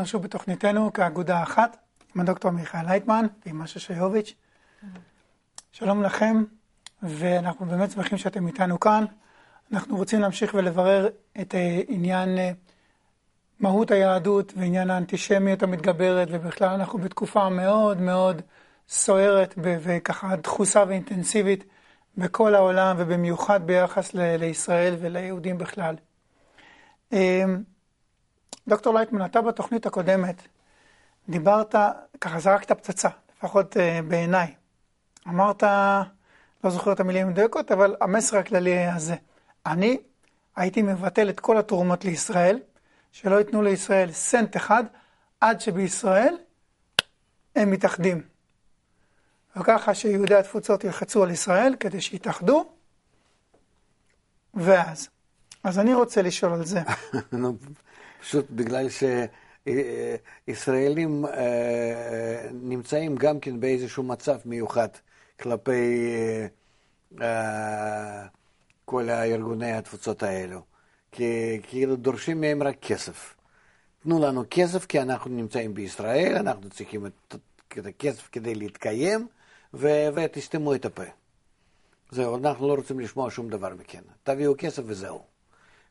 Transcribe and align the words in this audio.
אנחנו 0.00 0.10
שוב 0.10 0.22
בתוכניתנו 0.22 0.92
כאגודה 0.92 1.42
אחת 1.42 1.76
עם 2.14 2.20
הדוקטור 2.20 2.50
מיכאל 2.50 2.86
לייטמן 2.86 3.26
ועם 3.46 3.62
משה 3.62 3.80
שיוביץ'. 3.80 4.34
שלום 5.72 6.02
לכם, 6.02 6.44
ואנחנו 7.02 7.66
באמת 7.66 7.90
שמחים 7.90 8.18
שאתם 8.18 8.46
איתנו 8.46 8.80
כאן. 8.80 9.04
אנחנו 9.72 9.96
רוצים 9.96 10.20
להמשיך 10.20 10.54
ולברר 10.54 11.08
את 11.40 11.54
אה, 11.54 11.80
עניין 11.88 12.38
אה, 12.38 12.50
מהות 13.58 13.90
היהדות 13.90 14.52
ועניין 14.56 14.90
האנטישמיות 14.90 15.62
המתגברת, 15.62 16.28
ובכלל 16.30 16.68
אנחנו 16.68 16.98
בתקופה 16.98 17.48
מאוד 17.48 18.00
מאוד 18.00 18.42
סוערת 18.88 19.54
וככה 19.58 20.36
דחוסה 20.36 20.84
ואינטנסיבית 20.88 21.64
בכל 22.16 22.54
העולם, 22.54 22.96
ובמיוחד 22.98 23.66
ביחס 23.66 24.14
לישראל 24.14 24.94
וליהודים 25.00 25.58
בכלל. 25.58 25.94
דוקטור 28.68 28.94
לייטמן, 28.94 29.24
אתה 29.24 29.40
בתוכנית 29.40 29.86
הקודמת 29.86 30.42
דיברת, 31.28 31.74
ככה 32.20 32.40
זרקת 32.40 32.72
פצצה, 32.72 33.08
לפחות 33.36 33.76
uh, 33.76 33.80
בעיניי. 34.08 34.54
אמרת, 35.28 35.62
לא 36.64 36.70
זוכר 36.70 36.92
את 36.92 37.00
המילים 37.00 37.26
המדויקות, 37.26 37.72
אבל 37.72 37.96
המסר 38.00 38.38
הכללי 38.38 38.86
הזה. 38.86 39.14
אני 39.66 39.98
הייתי 40.56 40.82
מבטל 40.82 41.30
את 41.30 41.40
כל 41.40 41.58
התרומות 41.58 42.04
לישראל, 42.04 42.58
שלא 43.12 43.36
ייתנו 43.36 43.62
לישראל 43.62 44.12
סנט 44.12 44.56
אחד, 44.56 44.84
עד 45.40 45.60
שבישראל 45.60 46.36
הם 47.56 47.70
מתאחדים. 47.70 48.22
וככה 49.56 49.94
שיהודי 49.94 50.34
התפוצות 50.34 50.84
ילחצו 50.84 51.22
על 51.22 51.30
ישראל 51.30 51.76
כדי 51.80 52.00
שיתאחדו, 52.00 52.64
ואז. 54.54 55.08
אז 55.64 55.78
אני 55.78 55.94
רוצה 55.94 56.22
לשאול 56.22 56.52
על 56.52 56.64
זה. 56.64 56.80
פשוט 58.20 58.46
בגלל 58.50 58.86
שישראלים 60.48 61.26
אה, 61.26 62.48
נמצאים 62.52 63.16
גם 63.16 63.40
כן 63.40 63.60
באיזשהו 63.60 64.02
מצב 64.02 64.38
מיוחד 64.44 64.88
כלפי 65.40 66.10
אה, 67.20 68.26
כל 68.84 69.08
הארגוני 69.08 69.72
התפוצות 69.72 70.22
האלו. 70.22 70.62
כי 71.12 71.60
כאילו 71.62 71.96
דורשים 71.96 72.40
מהם 72.40 72.62
רק 72.62 72.76
כסף. 72.80 73.34
תנו 74.02 74.22
לנו 74.22 74.44
כסף 74.50 74.86
כי 74.86 75.00
אנחנו 75.00 75.30
נמצאים 75.30 75.74
בישראל, 75.74 76.36
אנחנו 76.36 76.70
צריכים 76.70 77.06
את 77.06 77.86
הכסף 77.86 78.28
כדי 78.32 78.54
להתקיים, 78.54 79.26
ו- 79.74 80.08
ותסתמו 80.14 80.74
את 80.74 80.84
הפה. 80.84 81.02
זהו, 82.10 82.36
אנחנו 82.38 82.68
לא 82.68 82.74
רוצים 82.74 83.00
לשמוע 83.00 83.30
שום 83.30 83.48
דבר 83.48 83.74
מכן. 83.74 84.02
תביאו 84.22 84.54
כסף 84.58 84.82
וזהו. 84.86 85.22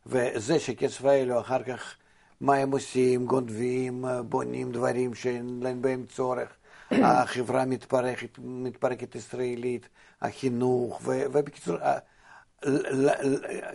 וזה 0.05 0.59
שכסף 0.59 1.05
האלו 1.05 1.39
אחר 1.39 1.64
כך 1.64 1.95
מה 2.41 2.55
הם 2.55 2.71
עושים, 2.71 3.25
גונבים, 3.25 4.05
בונים 4.29 4.71
דברים 4.71 5.15
שאין 5.15 5.59
להם 5.63 5.81
בהם 5.81 6.05
צורך, 6.05 6.49
החברה 6.91 7.65
מתפרקת, 7.65 8.39
מתפרקת 8.39 9.15
ישראלית, 9.15 9.89
החינוך, 10.21 11.02
ובקיצור, 11.05 11.77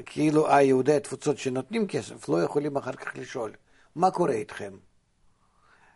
כאילו 0.06 0.54
היהודי 0.54 0.96
התפוצות 0.96 1.38
שנותנים 1.38 1.86
כסף 1.86 2.28
לא 2.28 2.42
יכולים 2.42 2.76
אחר 2.76 2.92
כך 2.92 3.16
לשאול, 3.16 3.52
מה 3.96 4.10
קורה 4.10 4.32
איתכם? 4.32 4.72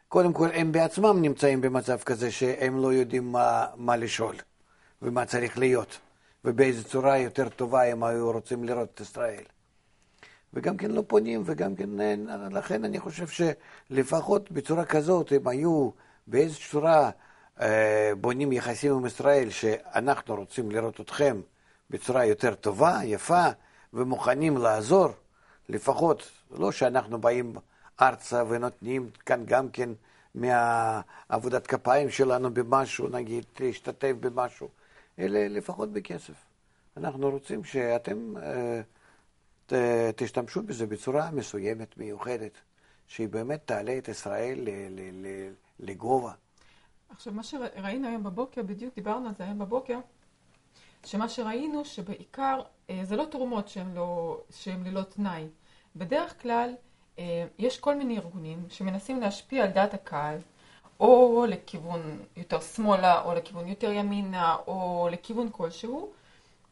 קודם 0.08 0.32
כל, 0.32 0.48
הם 0.54 0.72
בעצמם 0.72 1.22
נמצאים 1.22 1.60
במצב 1.60 1.98
כזה 1.98 2.30
שהם 2.30 2.82
לא 2.82 2.92
יודעים 2.92 3.32
מה, 3.32 3.66
מה 3.76 3.96
לשאול 3.96 4.36
ומה 5.02 5.26
צריך 5.26 5.58
להיות, 5.58 5.98
ובאיזה 6.44 6.84
צורה 6.84 7.18
יותר 7.18 7.48
טובה 7.48 7.84
הם 7.84 8.04
היו 8.04 8.32
רוצים 8.32 8.64
לראות 8.64 8.88
את 8.94 9.00
ישראל. 9.00 9.42
וגם 10.54 10.76
כן 10.76 10.90
לא 10.90 11.02
פונים, 11.06 11.42
וגם 11.44 11.74
כן, 11.74 11.90
לכן 12.50 12.84
אני 12.84 12.98
חושב 12.98 13.26
שלפחות 13.90 14.50
בצורה 14.50 14.84
כזאת, 14.84 15.32
הם 15.32 15.48
היו 15.48 15.90
באיזושהי 16.26 16.70
צורה 16.70 17.10
אה, 17.60 18.12
בונים 18.20 18.52
יחסים 18.52 18.92
עם 18.92 19.06
ישראל, 19.06 19.50
שאנחנו 19.50 20.34
רוצים 20.34 20.70
לראות 20.70 21.00
אתכם 21.00 21.40
בצורה 21.90 22.24
יותר 22.24 22.54
טובה, 22.54 22.98
יפה, 23.04 23.46
ומוכנים 23.92 24.56
לעזור, 24.56 25.08
לפחות, 25.68 26.30
לא 26.50 26.72
שאנחנו 26.72 27.20
באים 27.20 27.54
ארצה 28.00 28.42
ונותנים 28.48 29.10
כאן 29.26 29.44
גם 29.46 29.68
כן 29.68 29.90
מהעבודת 30.34 31.66
כפיים 31.66 32.10
שלנו 32.10 32.54
במשהו, 32.54 33.08
נגיד, 33.08 33.44
להשתתף 33.60 34.12
במשהו, 34.20 34.68
אלא 35.18 35.38
לפחות 35.38 35.92
בכסף. 35.92 36.34
אנחנו 36.96 37.30
רוצים 37.30 37.64
שאתם... 37.64 38.34
אה, 38.42 38.80
תשתמשו 40.16 40.62
בזה 40.62 40.86
בצורה 40.86 41.30
מסוימת, 41.30 41.98
מיוחדת, 41.98 42.52
שהיא 43.06 43.28
באמת 43.28 43.60
תעלה 43.64 43.98
את 43.98 44.08
ישראל 44.08 44.68
לגובה. 45.80 46.32
עכשיו, 47.10 47.32
מה 47.32 47.42
שראינו 47.42 48.08
היום 48.08 48.22
בבוקר, 48.22 48.62
בדיוק 48.62 48.94
דיברנו 48.94 49.28
על 49.28 49.34
זה 49.38 49.44
היום 49.44 49.58
בבוקר, 49.58 49.98
שמה 51.04 51.28
שראינו 51.28 51.84
שבעיקר 51.84 52.60
אה, 52.90 53.00
זה 53.04 53.16
לא 53.16 53.24
תרומות 53.24 53.68
שהן, 53.68 53.94
לא, 53.94 54.40
שהן 54.50 54.84
ללא 54.84 55.02
תנאי. 55.02 55.46
בדרך 55.96 56.42
כלל 56.42 56.74
אה, 57.18 57.46
יש 57.58 57.80
כל 57.80 57.94
מיני 57.94 58.18
ארגונים 58.18 58.66
שמנסים 58.68 59.20
להשפיע 59.20 59.64
על 59.64 59.70
דעת 59.70 59.94
הקהל, 59.94 60.38
או 61.00 61.44
לכיוון 61.48 62.18
יותר 62.36 62.60
שמאלה, 62.60 63.22
או 63.24 63.34
לכיוון 63.34 63.68
יותר 63.68 63.90
ימינה, 63.92 64.56
או 64.66 65.08
לכיוון 65.12 65.48
כלשהו, 65.52 66.12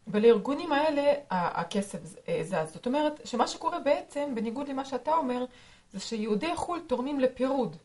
ולארגונים 0.06 0.72
האלה 0.72 1.14
הכסף 1.30 1.98
אה, 2.28 2.40
זז. 2.42 2.72
זאת 2.72 2.86
אומרת, 2.86 3.20
שמה 3.24 3.46
שקורה 3.46 3.78
בעצם, 3.78 4.34
בניגוד 4.34 4.68
למה 4.68 4.84
שאתה 4.84 5.14
אומר, 5.14 5.44
זה 5.92 6.00
שיהודי 6.00 6.56
חו"ל 6.56 6.80
תורמים 6.86 7.20
לפירוד. 7.20 7.76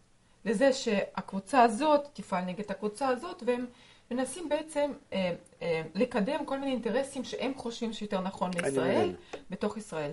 לזה 0.45 0.73
שהקבוצה 0.73 1.63
הזאת 1.63 2.07
תפעל 2.13 2.43
נגד 2.43 2.71
הקבוצה 2.71 3.07
הזאת, 3.07 3.43
והם 3.45 3.65
מנסים 4.11 4.49
בעצם 4.49 4.91
אה, 5.13 5.33
אה, 5.61 5.81
לקדם 5.95 6.45
כל 6.45 6.59
מיני 6.59 6.71
אינטרסים 6.71 7.23
שהם 7.23 7.53
חושבים 7.55 7.93
שיותר 7.93 8.21
נכון 8.21 8.51
לישראל, 8.53 9.15
בתוך 9.49 9.77
ישראל. 9.77 10.11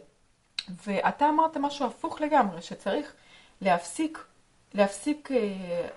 ואתה 0.87 1.29
אמרת 1.29 1.57
משהו 1.57 1.87
הפוך 1.87 2.21
לגמרי, 2.21 2.63
שצריך 2.63 3.15
להפסיק, 3.61 4.25
להפסיק 4.75 5.33
אה, 5.33 5.37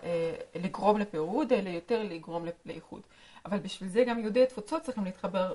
אה, 0.03 0.33
לגרום 0.55 0.99
לפירוד, 0.99 1.53
אלא 1.53 1.69
יותר 1.69 2.03
לגרום 2.03 2.45
לאיחוד. 2.65 3.01
אבל 3.45 3.59
בשביל 3.59 3.89
זה 3.89 4.03
גם 4.03 4.19
יהודי 4.19 4.43
התפוצות 4.43 4.81
צריכים 4.81 5.05
להתחבר 5.05 5.53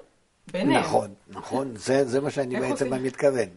ביניהם. 0.52 0.80
נכון, 0.80 1.14
נכון, 1.28 1.76
זה, 1.76 2.04
זה 2.04 2.20
מה 2.20 2.30
שאני 2.30 2.60
בעצם 2.60 3.04
מתכוון. 3.04 3.48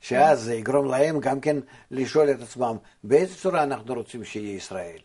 שאז 0.00 0.40
זה 0.42 0.54
יגרום 0.54 0.86
להם 0.86 1.20
גם 1.20 1.40
כן 1.40 1.56
לשאול 1.90 2.30
את 2.30 2.42
עצמם, 2.42 2.76
באיזה 3.04 3.36
צורה 3.36 3.62
אנחנו 3.62 3.94
רוצים 3.94 4.24
שיהיה 4.24 4.56
ישראל? 4.56 4.98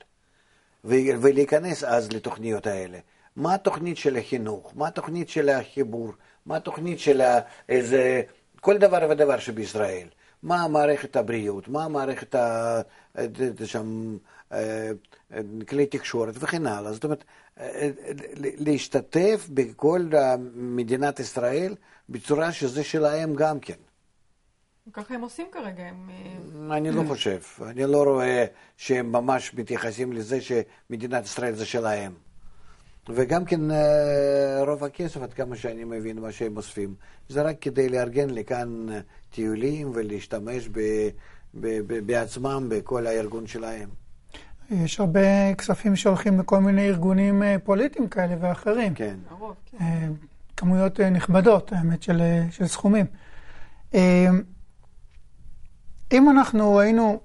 ולהיכנס 0.83 1.83
אז 1.83 2.11
לתוכניות 2.11 2.67
האלה. 2.67 2.97
מה 3.35 3.53
התוכנית 3.53 3.97
של 3.97 4.17
החינוך? 4.17 4.71
מה 4.75 4.87
התוכנית 4.87 5.29
של 5.29 5.49
החיבור? 5.49 6.13
מה 6.45 6.55
התוכנית 6.55 6.99
של 6.99 7.21
איזה... 7.69 8.21
כל 8.61 8.77
דבר 8.77 9.07
ודבר 9.09 9.39
שבישראל. 9.39 10.07
מה 10.43 10.67
מערכת 10.67 11.15
הבריאות? 11.15 11.67
מה 11.67 11.87
מערכת 11.87 12.35
ה... 12.35 12.81
שם... 13.65 14.17
אה, 14.51 14.91
כלי 15.67 15.85
תקשורת 15.85 16.33
וכן 16.39 16.67
הלאה. 16.67 16.93
זאת 16.93 17.03
אומרת, 17.03 17.23
להשתתף 18.37 19.47
בכל 19.53 20.09
מדינת 20.55 21.19
ישראל 21.19 21.75
בצורה 22.09 22.51
שזה 22.51 22.83
שלהם 22.83 23.35
גם 23.35 23.59
כן. 23.59 23.73
ככה 24.93 25.13
הם 25.13 25.21
עושים 25.21 25.47
כרגע, 25.51 25.83
הם... 25.83 26.09
אה, 26.69 26.77
אני 26.77 26.91
לא 26.91 27.03
חושב, 27.07 27.39
אני 27.61 27.83
לא 27.85 28.03
רואה 28.03 28.45
שהם 28.77 29.11
ממש 29.11 29.53
מתייחסים 29.53 30.13
לזה 30.13 30.39
שמדינת 30.41 31.25
ישראל 31.25 31.55
זה 31.55 31.65
שלהם. 31.65 32.13
וגם 33.09 33.45
כן 33.45 33.71
אה, 33.71 34.63
רוב 34.67 34.83
הכסף, 34.83 35.21
עד 35.21 35.33
כמה 35.33 35.55
שאני 35.55 35.83
מבין 35.83 36.19
מה 36.19 36.31
שהם 36.31 36.57
אוספים, 36.57 36.95
זה 37.29 37.41
רק 37.41 37.55
כדי 37.61 37.89
לארגן 37.89 38.29
לכאן 38.29 38.87
טיולים 39.29 39.91
ולהשתמש 39.93 40.67
ב, 40.67 40.79
ב, 41.53 41.67
ב, 41.87 41.99
בעצמם 42.05 42.65
בכל 42.69 43.07
הארגון 43.07 43.47
שלהם. 43.47 43.89
יש 44.71 44.99
הרבה 44.99 45.55
כספים 45.55 45.95
שהולכים 45.95 46.39
לכל 46.39 46.59
מיני 46.59 46.87
ארגונים 46.87 47.43
אה, 47.43 47.55
פוליטיים 47.63 48.07
כאלה 48.07 48.35
ואחרים. 48.39 48.93
כן. 48.93 49.15
כן. 49.71 49.77
אה, 49.81 50.07
כמויות 50.57 50.99
אה, 50.99 51.09
נכבדות, 51.09 51.73
האמת, 51.73 52.03
של, 52.03 52.21
של 52.51 52.67
סכומים. 52.67 53.05
אם 56.11 56.29
אנחנו 56.29 56.79
היינו 56.79 57.19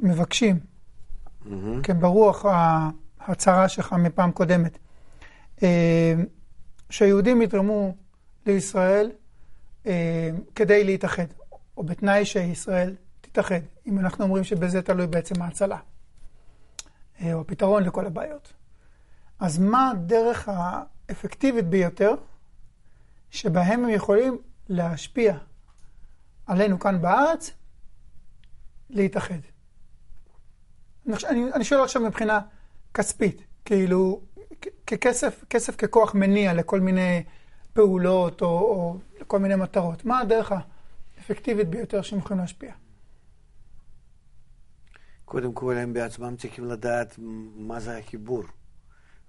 מבקשים, 0.00 0.58
mm-hmm. 0.58 1.50
כן, 1.82 2.00
ברוח 2.00 2.44
ההצהרה 3.20 3.68
שלך 3.68 3.92
מפעם 3.92 4.32
קודמת, 4.32 4.78
שהיהודים 6.90 7.42
יתרמו 7.42 7.94
לישראל 8.46 9.10
כדי 10.54 10.84
להתאחד, 10.84 11.26
או 11.76 11.82
בתנאי 11.82 12.24
שישראל 12.24 12.94
תתאחד, 13.34 13.60
אם 13.86 13.98
אנחנו 13.98 14.24
אומרים 14.24 14.44
שבזה 14.44 14.82
תלוי 14.82 15.06
בעצם 15.06 15.42
ההצלה, 15.42 15.78
אה, 17.20 17.34
או 17.34 17.40
הפתרון 17.40 17.82
לכל 17.82 18.06
הבעיות. 18.06 18.52
אז 19.38 19.58
מה 19.58 19.90
הדרך 19.90 20.48
האפקטיבית 20.48 21.68
ביותר 21.68 22.14
שבהם 23.30 23.84
הם 23.84 23.90
יכולים 23.90 24.38
להשפיע 24.68 25.36
עלינו 26.46 26.78
כאן 26.78 27.02
בארץ, 27.02 27.50
להתאחד. 28.90 29.38
אני, 31.08 31.52
אני, 31.54 31.64
שואל 31.64 31.80
עכשיו 31.80 32.02
מבחינה 32.02 32.40
כספית, 32.94 33.44
כאילו, 33.64 34.20
ככסף, 34.86 35.44
כסף 35.50 35.76
ככוח 35.76 36.14
מניע 36.14 36.54
לכל 36.54 36.80
מיני 36.80 37.24
פעולות 37.72 38.42
או, 38.42 38.46
או 38.46 38.98
לכל 39.20 39.38
מיני 39.38 39.56
מטרות. 39.56 40.04
מה 40.04 40.20
הדרך 40.20 40.52
האפקטיבית 41.18 41.68
ביותר 41.68 42.02
שהם 42.02 42.18
יכולים 42.18 42.40
להשפיע? 42.40 42.72
קודם 45.24 45.52
כל, 45.52 45.76
הם 45.76 45.92
בעצמם 45.92 46.36
צריכים 46.36 46.64
לדעת 46.64 47.14
מה 47.56 47.80
זה 47.80 47.98
החיבור, 47.98 48.42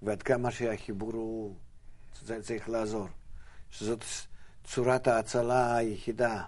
ועד 0.02 0.22
כמה 0.22 0.50
שהחיבור 0.50 1.12
הוא 1.12 1.56
זה 2.22 2.42
צריך 2.42 2.68
לעזור. 2.68 3.08
שזאת 3.70 4.04
צורת 4.64 5.06
ההצלה 5.06 5.76
היחידה, 5.76 6.42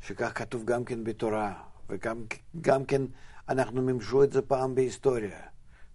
שכך 0.00 0.32
כתוב 0.34 0.64
גם 0.64 0.84
כן 0.84 1.04
בתורה, 1.04 1.62
וגם 1.88 2.24
גם 2.60 2.84
כן 2.84 3.02
אנחנו 3.48 3.82
מימשו 3.82 4.24
את 4.24 4.32
זה 4.32 4.42
פעם 4.42 4.74
בהיסטוריה, 4.74 5.40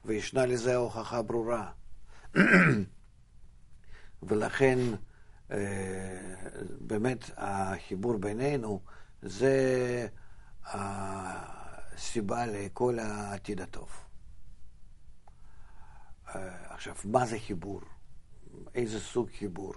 וישנה 0.06 0.46
לזה 0.46 0.76
הוכחה 0.76 1.22
ברורה. 1.22 1.72
ולכן, 4.24 4.80
אה, 5.52 5.58
באמת, 6.80 7.30
החיבור 7.38 8.18
בינינו 8.18 8.82
זה 9.22 10.08
הסיבה 11.96 12.46
לכל 12.46 13.00
העתיד 13.00 13.62
הטוב. 13.62 13.90
אה, 16.36 16.74
עכשיו, 16.74 16.96
מה 17.06 17.26
זה 17.26 17.40
חיבור? 17.40 17.82
איזה 18.76 19.00
סוג 19.00 19.30
חיבור? 19.38 19.74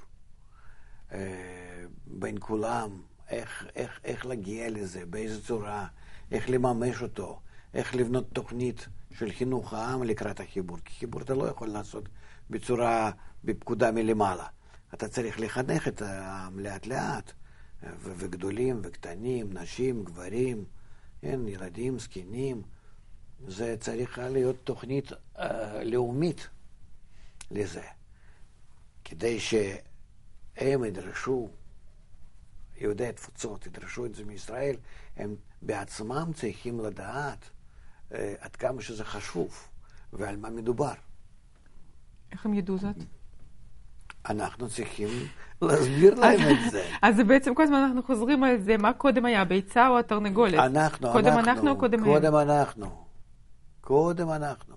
אה, 1.13 1.85
בין 2.07 2.37
כולם, 2.41 3.03
איך, 3.29 3.67
איך, 3.75 4.01
איך 4.05 4.27
להגיע 4.27 4.71
לזה, 4.71 5.07
באיזה 5.07 5.45
צורה, 5.45 5.87
איך 6.31 6.51
לממש 6.51 7.03
אותו, 7.03 7.41
איך 7.75 7.95
לבנות 7.95 8.31
תוכנית 8.33 8.89
של 9.13 9.33
חינוך 9.33 9.73
העם 9.73 10.03
לקראת 10.03 10.41
החיבור. 10.41 10.79
כי 10.85 10.95
חיבור 10.95 11.23
אתה 11.23 11.35
לא 11.35 11.49
יכול 11.49 11.69
לעשות 11.69 12.09
בצורה, 12.51 13.11
בפקודה 13.45 13.93
מלמעלה. 13.93 14.47
אתה 14.95 15.09
צריך 15.09 15.41
לחנך 15.41 15.89
את 15.89 16.03
העם 16.03 16.59
לאט 16.59 16.87
לאט, 16.87 17.33
ו- 17.83 18.13
וגדולים 18.17 18.81
וקטנים, 18.83 19.53
נשים, 19.53 20.05
גברים, 20.05 20.65
כן, 21.21 21.49
ילדים, 21.49 21.99
זקנים. 21.99 22.63
זה 23.49 23.77
צריכה 23.81 24.29
להיות 24.29 24.57
תוכנית 24.65 25.13
אה, 25.39 25.85
לאומית 25.85 26.49
לזה, 27.51 27.83
כדי 29.05 29.41
שהם 29.41 30.85
ידרשו, 30.85 31.51
יהודי 32.77 33.07
התפוצות 33.07 33.67
ידרשו 33.67 34.07
את 34.07 34.15
זה 34.15 34.25
מישראל, 34.25 34.77
הם 35.17 35.37
בעצמם 35.63 36.31
צריכים 36.35 36.81
לדעת 36.81 37.51
אה, 38.13 38.35
עד 38.39 38.57
כמה 38.57 38.83
שזה 38.83 39.05
חשוב 39.05 39.69
ועל 40.13 40.37
מה 40.37 40.51
מדובר. 40.51 40.95
איך 42.33 42.47
הם 42.47 42.55
ידעו 42.55 42.79
זאת? 42.79 42.97
אנחנו 44.31 44.69
צריכים 44.69 45.09
להסביר 45.63 46.15
להם 46.15 46.41
את 46.41 46.71
זה. 46.71 46.85
אז 47.03 47.17
בעצם 47.27 47.55
כל 47.55 47.63
הזמן 47.63 47.77
אנחנו 47.77 48.03
חוזרים 48.03 48.45
על 48.45 48.61
זה, 48.61 48.77
מה 48.77 48.93
קודם 48.93 49.25
היה, 49.25 49.43
הביצה 49.43 49.89
או 49.89 49.99
התרנגולת? 49.99 50.55
אנחנו, 50.55 51.13
קודם 51.13 51.27
אנחנו, 51.27 51.51
אנחנו 51.51 51.71
או 51.71 51.77
קודם 51.79 51.99
הם? 51.99 52.05
קודם 52.05 52.35
אנחנו. 52.35 52.87
קודם 53.81 54.31
אנחנו. 54.31 54.75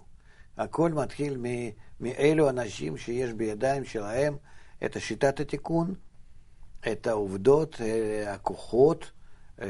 הכל 0.57 0.92
מתחיל 0.92 1.38
מ- 1.38 1.69
מאלו 2.00 2.50
אנשים 2.50 2.98
שיש 2.98 3.34
בידיים 3.34 3.86
שלהם 3.86 4.36
את 4.86 4.98
שיטת 5.00 5.40
התיקון, 5.40 5.94
את 6.92 7.07
העובדות, 7.07 7.81
אה, 7.81 8.34
הכוחות, 8.34 9.12
אה, 9.62 9.68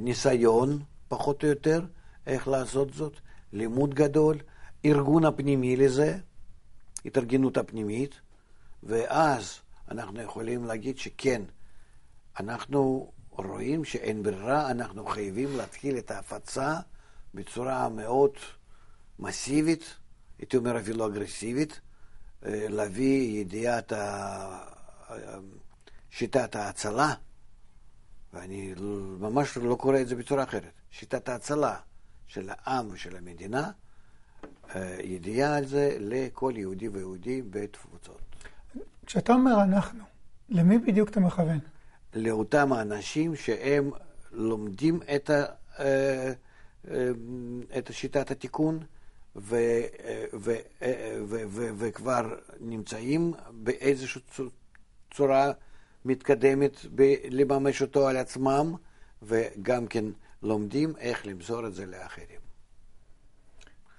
ניסיון, 0.00 0.78
פחות 1.08 1.42
או 1.44 1.48
יותר, 1.48 1.80
איך 2.26 2.48
לעשות 2.48 2.94
זאת, 2.94 3.16
לימוד 3.52 3.94
גדול, 3.94 4.36
ארגון 4.84 5.24
הפנימי 5.24 5.76
לזה, 5.76 6.18
התארגנות 7.04 7.56
הפנימית, 7.56 8.20
ואז 8.84 9.58
אנחנו 9.90 10.22
יכולים 10.22 10.64
להגיד 10.64 10.98
שכן, 10.98 11.42
אנחנו 12.40 13.12
רואים 13.30 13.84
שאין 13.84 14.22
ברירה, 14.22 14.70
אנחנו 14.70 15.06
חייבים 15.06 15.56
להתחיל 15.56 15.98
את 15.98 16.10
ההפצה 16.10 16.76
בצורה 17.34 17.88
מאוד 17.88 18.30
מסיבית, 19.18 19.94
הייתי 20.38 20.56
אומר 20.56 20.78
אפילו 20.78 21.06
אגרסיבית, 21.06 21.80
אה, 22.44 22.66
להביא 22.68 23.40
ידיעת 23.40 23.92
ה- 23.92 24.64
שיטת 26.10 26.56
ההצלה, 26.56 27.14
ואני 28.32 28.74
ממש 29.18 29.56
לא 29.56 29.74
קורא 29.74 30.00
את 30.00 30.08
זה 30.08 30.16
בצורה 30.16 30.42
אחרת, 30.42 30.72
שיטת 30.90 31.28
ההצלה 31.28 31.76
של 32.26 32.50
העם 32.52 32.88
ושל 32.92 33.16
המדינה, 33.16 33.70
אה, 34.74 34.96
ידיעה 35.02 35.56
על 35.56 35.66
זה 35.66 35.96
לכל 36.00 36.52
יהודי 36.56 36.88
ויהודי 36.88 37.42
בתפוצות. 37.42 38.33
כשאתה 39.06 39.32
אומר 39.32 39.62
אנחנו, 39.62 40.04
למי 40.48 40.78
בדיוק 40.78 41.08
אתה 41.08 41.20
מכוון? 41.20 41.58
לאותם 42.14 42.72
האנשים 42.72 43.36
שהם 43.36 43.90
לומדים 44.32 45.00
את, 45.16 45.30
ה, 45.30 45.44
אה, 45.78 46.32
אה, 46.90 47.10
את 47.78 47.92
שיטת 47.92 48.30
התיקון 48.30 48.78
ו, 49.36 49.56
אה, 50.04 50.24
ו, 50.34 50.54
אה, 50.82 51.18
ו, 51.24 51.42
ו, 51.48 51.68
וכבר 51.76 52.34
נמצאים 52.60 53.32
באיזושהי 53.50 54.20
צו- 54.30 54.50
צורה 55.14 55.52
מתקדמת 56.04 56.76
לממש 57.30 57.82
אותו 57.82 58.08
על 58.08 58.16
עצמם, 58.16 58.74
וגם 59.22 59.86
כן 59.86 60.04
לומדים 60.42 60.92
איך 60.98 61.26
למסור 61.26 61.66
את 61.66 61.74
זה 61.74 61.86
לאחרים. 61.86 62.40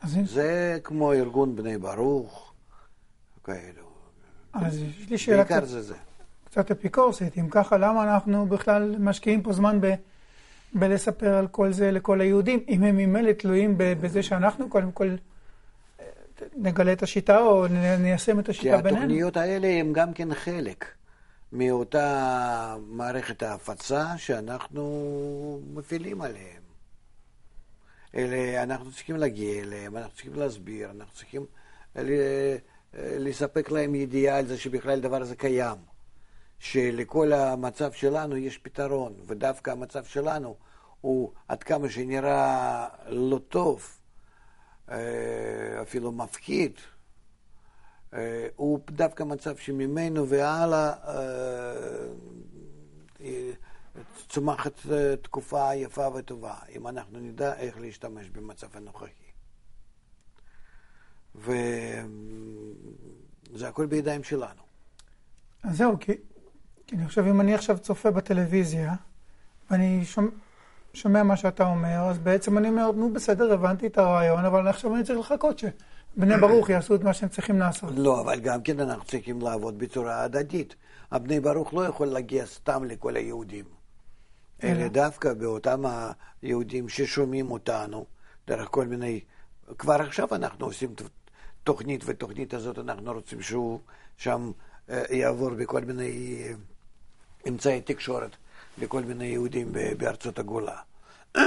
אז, 0.01 0.17
זה 0.25 0.79
כמו 0.83 1.13
ארגון 1.13 1.55
בני 1.55 1.77
ברוך, 1.77 2.53
כאלו. 3.43 3.94
אז 4.55 4.81
יש 5.01 5.09
לי 5.09 5.17
שאלה 5.17 5.45
קצת, 5.45 5.65
זה 5.65 5.81
זה. 5.81 5.95
קצת 6.45 6.71
אפיקורסית. 6.71 7.37
אם 7.37 7.49
ככה, 7.49 7.77
למה 7.77 8.03
אנחנו 8.03 8.45
בכלל 8.47 8.95
משקיעים 8.99 9.43
פה 9.43 9.53
זמן 9.53 9.81
ב, 9.81 9.93
בלספר 10.73 11.33
על 11.33 11.47
כל 11.47 11.73
זה 11.73 11.91
לכל 11.91 12.21
היהודים, 12.21 12.63
אם 12.67 12.83
הם 12.83 12.97
ממילא 12.97 13.31
תלויים 13.31 13.77
ב- 13.77 13.93
בזה 14.01 14.23
שאנחנו 14.23 14.69
קודם 14.69 14.91
כל 14.91 15.15
אה, 15.99 16.05
נגלה 16.55 16.93
את 16.93 17.03
השיטה 17.03 17.39
או 17.39 17.65
ניישם 17.99 18.39
את 18.39 18.45
כי 18.45 18.51
השיטה 18.51 18.77
בינינו? 18.77 18.97
התוכניות 19.01 19.37
האלה 19.37 19.67
הן 19.67 19.93
גם 19.93 20.13
כן 20.13 20.33
חלק 20.33 20.85
מאותה 21.51 22.75
מערכת 22.87 23.43
ההפצה 23.43 24.17
שאנחנו 24.17 25.59
מפעילים 25.73 26.21
עליהם. 26.21 26.61
אלה, 28.15 28.63
אנחנו 28.63 28.91
צריכים 28.91 29.15
להגיע 29.15 29.61
אליהם, 29.63 29.97
אנחנו 29.97 30.13
צריכים 30.13 30.33
להסביר, 30.35 30.91
אנחנו 30.91 31.13
צריכים 31.13 31.45
ל- 31.95 32.55
לספק 32.95 33.71
להם 33.71 33.95
ידיעה 33.95 34.37
על 34.37 34.45
זה 34.45 34.57
שבכלל 34.57 34.97
הדבר 34.97 35.21
הזה 35.21 35.35
קיים. 35.35 35.77
שלכל 36.59 37.33
המצב 37.33 37.91
שלנו 37.91 38.37
יש 38.37 38.57
פתרון, 38.57 39.13
ודווקא 39.25 39.71
המצב 39.71 40.03
שלנו 40.03 40.55
הוא 41.01 41.31
עד 41.47 41.63
כמה 41.63 41.89
שנראה 41.89 42.87
לא 43.07 43.39
טוב, 43.49 43.97
אה, 44.91 45.81
אפילו 45.81 46.11
מפחיד, 46.11 46.73
אה, 48.13 48.47
הוא 48.55 48.79
דווקא 48.89 49.23
מצב 49.23 49.57
שממנו 49.57 50.29
והלאה 50.29 50.93
אה, 53.21 53.51
צומחת 54.29 54.79
תקופה 55.21 55.75
יפה 55.75 56.07
וטובה, 56.15 56.55
אם 56.75 56.87
אנחנו 56.87 57.19
נדע 57.19 57.55
איך 57.55 57.79
להשתמש 57.79 58.29
במצב 58.29 58.67
הנוכחי. 58.73 59.24
וזה 61.43 62.07
הכל 63.67 63.85
בידיים 63.85 64.23
שלנו. 64.23 64.65
אז 65.63 65.77
זהו, 65.77 65.99
כי, 65.99 66.11
כי 66.87 66.95
אני 66.95 67.07
חושב, 67.07 67.25
אם 67.27 67.41
אני 67.41 67.55
עכשיו 67.55 67.77
צופה 67.77 68.11
בטלוויזיה, 68.11 68.93
ואני 69.71 70.05
שומע, 70.05 70.29
שומע 70.93 71.23
מה 71.23 71.37
שאתה 71.37 71.67
אומר, 71.67 71.97
אז 72.09 72.17
בעצם 72.17 72.57
אני 72.57 72.69
אומר, 72.69 72.91
נו 72.91 73.13
בסדר, 73.13 73.53
הבנתי 73.53 73.87
את 73.87 73.97
הרעיון, 73.97 74.45
אבל 74.45 74.67
עכשיו 74.67 74.95
אני 74.95 75.03
צריך 75.03 75.19
לחכות 75.19 75.59
שבני 75.59 76.37
ברוך 76.37 76.69
יעשו 76.69 76.95
את 76.95 77.03
מה 77.03 77.13
שהם 77.13 77.29
צריכים 77.29 77.59
לעשות. 77.59 77.89
לא, 77.95 78.21
אבל 78.21 78.39
גם 78.39 78.61
כן 78.61 78.79
אנחנו 78.79 79.05
צריכים 79.05 79.41
לעבוד 79.41 79.79
בצורה 79.79 80.23
הדדית. 80.23 80.75
הבני 81.11 81.39
ברוך 81.39 81.73
לא 81.73 81.85
יכול 81.85 82.07
להגיע 82.07 82.45
סתם 82.45 82.83
לכל 82.83 83.15
היהודים, 83.15 83.65
אלא 84.63 84.71
אלא? 84.71 84.87
דווקא 84.87 85.33
באותם 85.33 85.83
היהודים 86.41 86.89
ששומעים 86.89 87.51
אותנו, 87.51 88.05
דרך 88.47 88.67
כל 88.71 88.87
מיני... 88.87 89.19
כבר 89.77 90.01
עכשיו 90.01 90.27
אנחנו 90.35 90.65
עושים 90.65 90.93
תוכנית, 91.65 92.01
ותוכנית 92.05 92.53
הזאת 92.53 92.79
אנחנו 92.79 93.11
רוצים 93.11 93.41
שהוא 93.41 93.79
שם 94.17 94.51
אה, 94.89 95.03
יעבור 95.09 95.49
בכל 95.49 95.81
מיני 95.81 96.43
אה, 96.43 96.53
אמצעי 97.47 97.81
תקשורת 97.81 98.35
לכל 98.77 99.01
מיני 99.01 99.25
יהודים 99.25 99.71
בארצות 99.97 100.39
הגולה. 100.39 100.81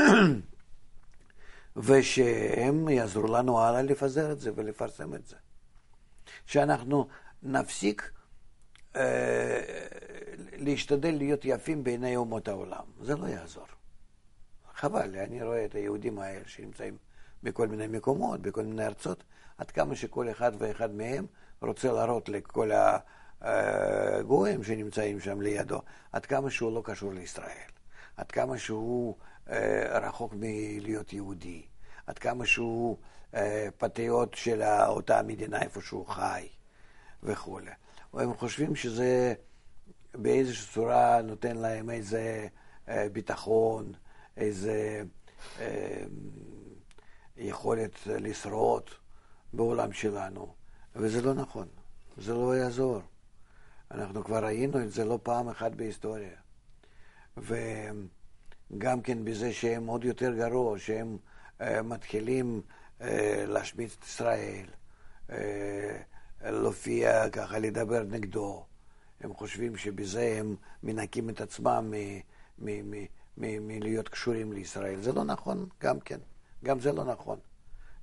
ושהם 1.76 2.88
יעזרו 2.88 3.26
לנו 3.26 3.60
הלאה 3.60 3.82
לפזר 3.82 4.32
את 4.32 4.40
זה 4.40 4.50
ולפרסם 4.54 5.14
את 5.14 5.26
זה. 5.26 5.36
שאנחנו 6.46 7.08
נפסיק 7.42 8.10
אה, 8.96 9.60
להשתדל 10.52 11.14
להיות 11.14 11.40
יפים 11.44 11.84
בעיני 11.84 12.16
אומות 12.16 12.48
העולם. 12.48 12.84
זה 13.00 13.16
לא 13.16 13.26
יעזור. 13.26 13.66
חבל, 14.74 15.16
אני 15.16 15.42
רואה 15.42 15.64
את 15.64 15.74
היהודים 15.74 16.18
האלה 16.18 16.44
שנמצאים 16.46 16.96
בכל 17.42 17.68
מיני 17.68 17.86
מקומות, 17.86 18.40
בכל 18.40 18.62
מיני 18.62 18.86
ארצות, 18.86 19.24
עד 19.58 19.70
כמה 19.70 19.96
שכל 19.96 20.30
אחד 20.30 20.52
ואחד 20.58 20.94
מהם 20.94 21.26
רוצה 21.62 21.92
להראות 21.92 22.28
לכל 22.28 22.70
הגויים 23.40 24.64
שנמצאים 24.64 25.20
שם 25.20 25.40
לידו, 25.40 25.82
עד 26.12 26.26
כמה 26.26 26.50
שהוא 26.50 26.72
לא 26.74 26.82
קשור 26.84 27.12
לישראל, 27.12 27.68
עד 28.16 28.30
כמה 28.32 28.58
שהוא 28.58 29.16
אה, 29.50 29.98
רחוק 29.98 30.34
מלהיות 30.36 31.12
יהודי, 31.12 31.62
עד 32.06 32.18
כמה 32.18 32.46
שהוא 32.46 32.96
אה, 33.34 33.68
פטריוט 33.78 34.34
של 34.34 34.62
אותה 34.86 35.22
מדינה 35.22 35.62
איפה 35.62 35.80
שהוא 35.80 36.06
חי 36.06 36.48
וכולי. 37.22 37.70
הם 38.12 38.34
חושבים 38.34 38.76
שזה 38.76 39.34
באיזושהי 40.14 40.74
צורה 40.74 41.22
נותן 41.22 41.56
להם 41.56 41.90
איזה 41.90 42.48
אה, 42.88 43.06
ביטחון, 43.12 43.92
איזה 44.36 45.02
יכולת 47.36 48.06
לשרוד 48.06 48.90
בעולם 49.52 49.92
שלנו, 49.92 50.54
וזה 50.96 51.22
לא 51.22 51.34
נכון, 51.34 51.68
זה 52.16 52.34
לא 52.34 52.56
יעזור. 52.56 53.00
אנחנו 53.90 54.24
כבר 54.24 54.44
ראינו 54.44 54.82
את 54.82 54.90
זה 54.90 55.04
לא 55.04 55.18
פעם 55.22 55.48
אחת 55.48 55.72
בהיסטוריה. 55.72 56.36
וגם 57.36 59.00
כן 59.02 59.24
בזה 59.24 59.52
שהם 59.52 59.86
עוד 59.86 60.04
יותר 60.04 60.34
גרוע, 60.34 60.78
שהם 60.78 61.16
uh, 61.58 61.62
מתחילים 61.84 62.62
uh, 63.00 63.04
להשמיץ 63.46 63.96
את 63.98 64.04
ישראל, 64.04 64.66
uh, 65.28 65.32
להופיע 66.44 67.30
ככה, 67.30 67.58
לדבר 67.58 68.02
נגדו. 68.02 68.64
הם 69.20 69.34
חושבים 69.34 69.76
שבזה 69.76 70.36
הם 70.38 70.56
מנקים 70.82 71.30
את 71.30 71.40
עצמם 71.40 71.94
מלהיות 73.38 74.08
קשורים 74.08 74.52
לישראל. 74.52 75.00
זה 75.00 75.12
לא 75.12 75.24
נכון, 75.24 75.68
גם 75.80 76.00
כן. 76.00 76.18
גם 76.64 76.80
זה 76.80 76.92
לא 76.92 77.04
נכון. 77.04 77.38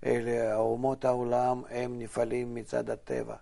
אלה 0.06 0.56
אומות 0.56 1.06
העולם 1.06 1.62
הם 1.70 2.00
נפעלים 2.00 2.56
מצד 2.56 2.90
הטבע, 2.90 3.36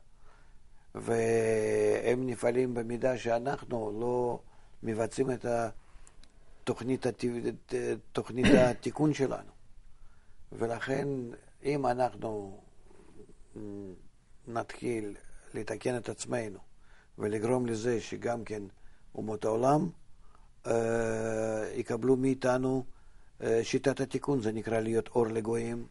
והם 0.96 2.28
נפעלים 2.28 2.74
במידה 2.74 3.18
שאנחנו 3.18 4.00
לא 4.02 4.40
מבצעים 4.84 5.32
את 5.32 5.46
התוכנית, 5.46 7.06
תוכנית 8.12 8.46
התיקון 8.60 9.14
שלנו. 9.14 9.52
ולכן, 10.52 11.08
אם 11.64 11.86
אנחנו 11.86 12.62
נתחיל 14.48 15.16
לתקן 15.54 15.98
את 15.98 16.10
עצמנו 16.10 16.60
ולגרום 17.18 17.66
לזה 17.66 18.02
שגם 18.02 18.44
כן 18.44 18.64
אומות 19.16 19.46
העולם 19.46 19.90
אה, 20.68 21.72
יקבלו 21.76 22.16
מאיתנו 22.16 22.86
אה, 23.42 23.60
שיטת 23.64 24.00
התיקון, 24.00 24.42
זה 24.42 24.52
נקרא 24.52 24.80
להיות 24.80 25.08
אור 25.08 25.28
לגויים, 25.28 25.88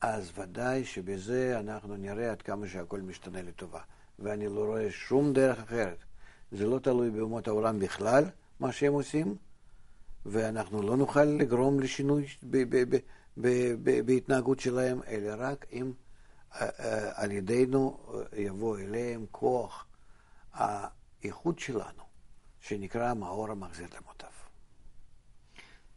אז 0.00 0.32
ודאי 0.38 0.84
שבזה 0.84 1.60
אנחנו 1.60 1.96
נראה 1.96 2.30
עד 2.30 2.42
כמה 2.42 2.68
שהכל 2.68 3.00
משתנה 3.00 3.42
לטובה. 3.42 3.80
ואני 4.18 4.46
לא 4.46 4.64
רואה 4.64 4.90
שום 4.90 5.32
דרך 5.32 5.58
אחרת. 5.58 5.98
זה 6.52 6.66
לא 6.66 6.78
תלוי 6.78 7.10
באומות 7.10 7.48
העולם 7.48 7.78
בכלל, 7.78 8.24
מה 8.60 8.72
שהם 8.72 8.92
עושים, 8.92 9.36
ואנחנו 10.26 10.82
לא 10.82 10.96
נוכל 10.96 11.24
לגרום 11.24 11.80
לשינוי 11.80 12.26
בהתנהגות 14.04 14.60
שלהם, 14.60 15.00
אלא 15.08 15.34
רק 15.38 15.66
אם 15.72 15.92
אה, 16.54 16.68
אה, 16.78 17.22
על 17.22 17.32
ידינו 17.32 17.98
יבוא 18.36 18.78
אליהם 18.78 19.26
כוח 19.30 19.86
האיכות 20.52 21.58
שלנו, 21.58 22.02
שנקרא 22.60 23.14
מאור 23.14 23.50
המחזיר 23.50 23.86
למוטב. 23.96 24.26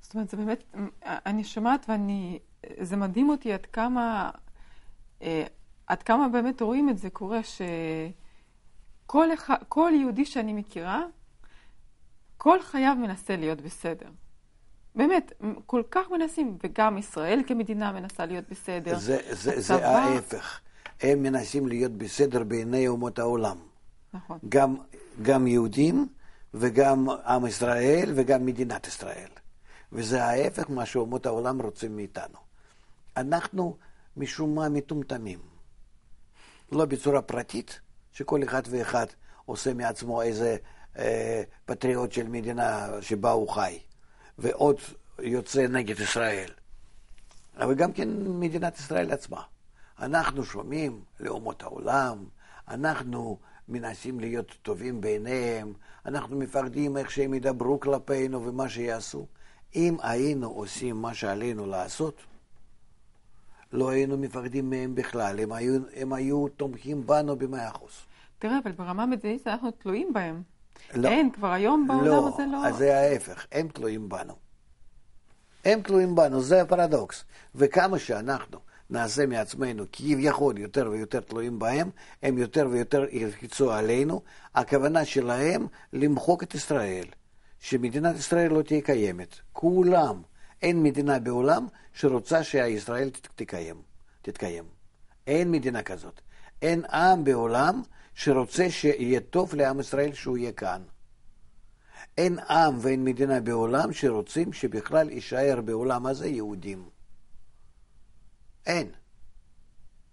זאת 0.02 0.14
אומרת, 0.14 0.30
זה 0.30 0.38
באמת, 0.38 0.64
אני 1.04 1.44
שומעת 1.44 1.86
ואני, 1.90 2.40
זה 2.82 2.96
מדהים 2.96 3.30
אותי 3.30 3.54
עד 3.54 3.66
כמה, 3.66 4.30
אה, 5.22 5.44
עד 5.88 6.04
כמה 6.04 6.28
באמת 6.28 6.62
רואים 6.62 6.90
את 6.90 6.98
זה 6.98 7.10
קורה, 7.10 7.40
שכל 9.08 9.34
אחד, 9.34 9.56
כל 9.68 9.92
יהודי 9.96 10.26
שאני 10.26 10.54
מכירה, 10.54 11.04
כל 12.38 12.62
חייו 12.62 12.96
מנסה 12.96 13.36
להיות 13.36 13.62
בסדר. 13.62 14.10
באמת, 14.96 15.32
כל 15.66 15.84
כך 15.92 16.12
מנסים, 16.12 16.58
וגם 16.64 16.98
ישראל 16.98 17.44
כמדינה 17.48 17.92
מנסה 17.92 18.26
להיות 18.26 18.46
בסדר. 18.50 19.00
זה, 19.00 19.18
זה, 19.32 19.62
זה 19.62 19.88
ההפך. 19.88 20.60
הם 21.02 21.24
מנסים 21.24 21.68
להיות 21.68 21.92
בסדר 21.92 22.44
בעיני 22.44 22.88
אומות 22.88 23.20
העולם. 23.20 23.58
נכון. 24.14 24.40
גם, 24.50 24.76
גם 25.22 25.48
יהודים 25.48 26.08
וגם 26.54 27.10
עם 27.10 27.46
ישראל 27.46 28.12
וגם 28.16 28.46
מדינת 28.46 28.88
ישראל. 28.88 29.30
וזה 29.92 30.24
ההפך 30.24 30.70
מה 30.70 30.86
שאומות 30.86 31.26
העולם 31.26 31.62
רוצים 31.62 31.96
מאיתנו. 31.96 32.51
אנחנו 33.18 33.78
משום 34.18 34.56
מה 34.56 34.70
מטומטמים. 34.70 35.40
לא 36.72 36.86
בצורה 36.86 37.22
פרטית, 37.22 37.80
שכל 38.12 38.44
אחד 38.44 38.62
ואחד 38.70 39.06
עושה 39.46 39.74
מעצמו 39.74 40.22
איזה 40.22 40.58
אה, 40.98 41.44
פטריוט 41.66 42.12
של 42.12 42.28
מדינה 42.28 42.88
שבה 43.02 43.32
הוא 43.32 43.50
חי, 43.50 43.80
ועוד 44.38 44.80
יוצא 45.20 45.68
נגד 45.68 46.00
ישראל. 46.00 46.50
אבל 47.58 47.76
גם 47.76 47.94
כן 47.94 48.10
מדינת 48.40 48.80
ישראל 48.80 49.12
עצמה. 49.12 49.42
אנחנו 50.00 50.44
שומעים 50.44 51.04
לאומות 51.20 51.64
העולם, 51.64 52.26
אנחנו 52.68 53.38
מנסים 53.68 54.20
להיות 54.20 54.58
טובים 54.62 55.02
בעיניהם, 55.02 55.74
אנחנו 56.06 56.38
מפחדים 56.38 56.98
איך 56.98 57.12
שהם 57.12 57.34
ידברו 57.34 57.80
כלפינו 57.80 58.46
ומה 58.46 58.70
שיעשו. 58.70 59.28
אם 59.76 59.98
היינו 60.02 60.50
עושים 60.50 60.96
מה 61.02 61.14
שעלינו 61.14 61.66
לעשות, 61.66 62.16
לא 63.74 63.90
היינו 63.90 64.18
מפחדים 64.18 64.70
מהם 64.70 64.96
בכלל, 64.96 65.40
הם 65.40 65.52
היו, 65.52 65.80
הם 65.96 66.14
היו 66.14 66.48
תומכים 66.48 67.08
בנו 67.08 67.36
במאה 67.36 67.70
אחוז. 67.70 67.92
תראה, 68.40 68.60
אבל 68.64 68.72
ברמה 68.72 69.06
מדינית 69.06 69.48
אנחנו 69.48 69.72
תלויים 69.72 70.14
בהם. 70.14 70.42
לא. 70.94 71.10
אין, 71.10 71.32
כבר 71.32 71.52
היום 71.52 71.88
בעולם 71.88 72.06
לא, 72.06 72.28
הזה 72.28 72.46
לא... 72.46 72.52
לא, 72.52 72.68
אז 72.68 72.76
זה 72.76 72.98
ההפך, 72.98 73.46
הם 73.52 73.68
תלויים 73.68 74.10
בנו. 74.10 74.34
הם 75.66 75.82
תלויים 75.82 76.16
בנו, 76.16 76.42
זה 76.42 76.62
הפרדוקס. 76.62 77.24
וכמה 77.56 78.00
שאנחנו 78.00 78.60
נעשה 78.90 79.26
מעצמנו 79.26 79.84
כביכול 79.92 80.58
יותר 80.58 80.90
ויותר 80.92 81.20
תלויים 81.20 81.60
בהם, 81.60 81.90
הם 82.24 82.38
יותר 82.38 82.68
ויותר 82.72 83.06
ילחצו 83.12 83.72
עלינו. 83.72 84.22
הכוונה 84.56 85.06
שלהם 85.06 85.68
למחוק 85.94 86.44
את 86.44 86.56
ישראל. 86.56 87.06
שמדינת 87.60 88.16
ישראל 88.16 88.52
לא 88.52 88.62
תהיה 88.62 88.82
קיימת. 88.82 89.36
כולם, 89.54 90.22
אין 90.62 90.84
מדינה 90.84 91.20
בעולם 91.20 91.68
שרוצה 91.94 92.44
שישראל 92.44 93.10
תתקיים. 93.10 93.82
תתקיים. 94.22 94.64
אין 95.28 95.52
מדינה 95.52 95.84
כזאת. 95.84 96.22
אין 96.62 96.86
עם 96.86 97.24
בעולם 97.24 97.82
שרוצה 98.16 98.70
שיהיה 98.70 99.20
טוב 99.20 99.56
לעם 99.56 99.80
ישראל 99.80 100.14
שהוא 100.14 100.38
יהיה 100.38 100.52
כאן. 100.52 100.82
אין 102.18 102.40
עם 102.40 102.78
ואין 102.82 103.04
מדינה 103.04 103.40
בעולם 103.40 103.94
שרוצים 103.94 104.54
שבכלל 104.54 105.10
יישאר 105.10 105.62
בעולם 105.66 106.06
הזה 106.06 106.28
יהודים. 106.28 106.90
אין. 108.66 108.92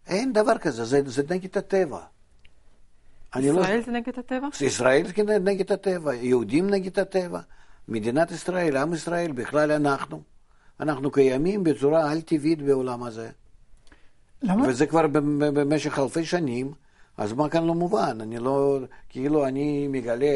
אין 0.06 0.32
דבר 0.32 0.58
כזה, 0.58 0.84
זה, 0.84 1.00
זה 1.06 1.22
נגד 1.30 1.58
הטבע. 1.58 2.00
לא- 3.36 3.40
ישראל 3.40 3.78
לא... 3.78 3.84
זה 3.84 3.90
נגד 3.90 4.18
הטבע? 4.18 4.48
ישראל 4.60 5.06
זה 5.26 5.38
נגד 5.38 5.72
הטבע, 5.72 6.14
יהודים 6.14 6.70
נגד 6.70 6.98
הטבע. 6.98 7.40
מדינת 7.88 8.30
ישראל, 8.30 8.76
עם 8.76 8.94
ישראל, 8.94 9.32
בכלל 9.32 9.72
אנחנו. 9.72 10.22
אנחנו 10.80 11.10
קיימים 11.10 11.64
בצורה 11.64 12.10
על-טבעית 12.10 12.62
בעולם 12.62 13.02
הזה. 13.02 13.30
למה? 14.42 14.68
וזה 14.68 14.86
כבר 14.86 15.06
במשך 15.38 15.98
אלפי 15.98 16.24
שנים, 16.24 16.72
אז 17.16 17.32
מה 17.32 17.48
כאן 17.48 17.64
לא 17.64 17.74
מובן? 17.74 18.18
אני 18.20 18.38
לא, 18.38 18.78
כאילו 19.08 19.46
אני 19.46 19.88
מגלה 19.88 20.26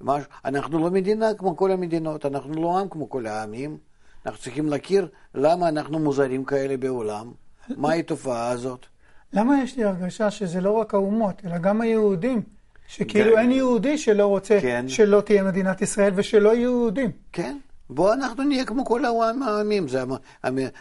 משהו, 0.00 0.30
אנחנו 0.44 0.78
לא 0.78 0.90
מדינה 0.90 1.34
כמו 1.34 1.56
כל 1.56 1.72
המדינות, 1.72 2.26
אנחנו 2.26 2.62
לא 2.62 2.78
עם 2.78 2.88
כמו 2.88 3.10
כל 3.10 3.26
העמים. 3.26 3.78
אנחנו 4.26 4.40
צריכים 4.42 4.68
להכיר 4.68 5.08
למה 5.34 5.68
אנחנו 5.68 5.98
מוזרים 5.98 6.44
כאלה 6.44 6.76
בעולם, 6.76 7.32
מהי 7.76 8.00
התופעה 8.00 8.48
הזאת. 8.48 8.86
למה 9.32 9.62
יש 9.62 9.76
לי 9.76 9.84
הרגשה 9.84 10.30
שזה 10.30 10.60
לא 10.60 10.72
רק 10.72 10.94
האומות, 10.94 11.42
אלא 11.44 11.58
גם 11.58 11.80
היהודים? 11.80 12.42
שכאילו 12.88 13.32
כן. 13.32 13.38
אין 13.38 13.50
יהודי 13.50 13.98
שלא 13.98 14.26
רוצה 14.26 14.58
כן. 14.60 14.88
שלא 14.88 15.20
תהיה 15.20 15.42
מדינת 15.42 15.82
ישראל 15.82 16.12
ושלא 16.14 16.48
יהיו 16.48 16.70
יהודים. 16.70 17.10
כן. 17.32 17.58
בואו 17.90 18.12
אנחנו 18.12 18.44
נהיה 18.44 18.64
כמו 18.64 18.84
כל 18.84 19.04
העמים, 19.04 19.88
זה 19.88 20.02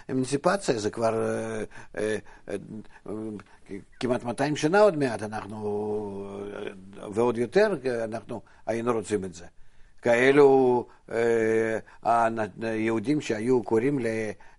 האמנציפציה, 0.09 0.79
זה 0.79 0.89
כבר 0.89 1.23
אה, 1.23 1.63
אה, 1.97 2.15
אה, 2.49 2.55
כמעט 3.99 4.23
200 4.23 4.55
שנה 4.55 4.79
עוד 4.79 4.97
מעט 4.97 5.23
אנחנו, 5.23 6.39
ועוד 7.11 7.37
יותר, 7.37 7.75
אנחנו 8.03 8.41
היינו 8.65 8.93
רוצים 8.93 9.25
את 9.25 9.33
זה. 9.33 9.45
כאלו 10.01 10.87
היהודים 12.61 13.21
שהיו 13.21 13.63
קוראים 13.63 13.99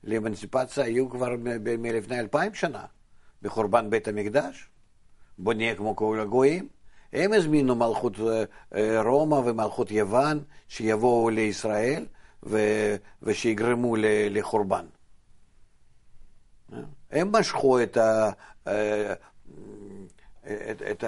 לאמנציפציה 0.04 0.84
היו 0.84 1.10
כבר 1.10 1.34
מלפני 1.78 2.20
אלפיים 2.20 2.54
שנה. 2.54 2.84
בחורבן 3.42 3.90
בית 3.90 4.08
המקדש, 4.08 4.68
בוא 5.38 5.54
נהיה 5.54 5.74
כמו 5.74 5.96
כל 5.96 6.18
הגויים. 6.20 6.68
הם 7.12 7.32
הזמינו 7.32 7.74
מלכות 7.74 8.12
רומא 9.04 9.34
ומלכות 9.34 9.90
יוון 9.90 10.40
שיבואו 10.68 11.30
לישראל, 11.30 12.06
ו- 12.42 12.96
ושיגרמו 13.22 13.96
ל- 13.96 14.38
לחורבן. 14.38 14.86
הם 17.10 17.32
משכו 17.32 17.82
את, 17.82 17.96
ה, 17.96 18.30
אה, 18.66 19.14
את, 20.44 20.82
את 20.82 21.04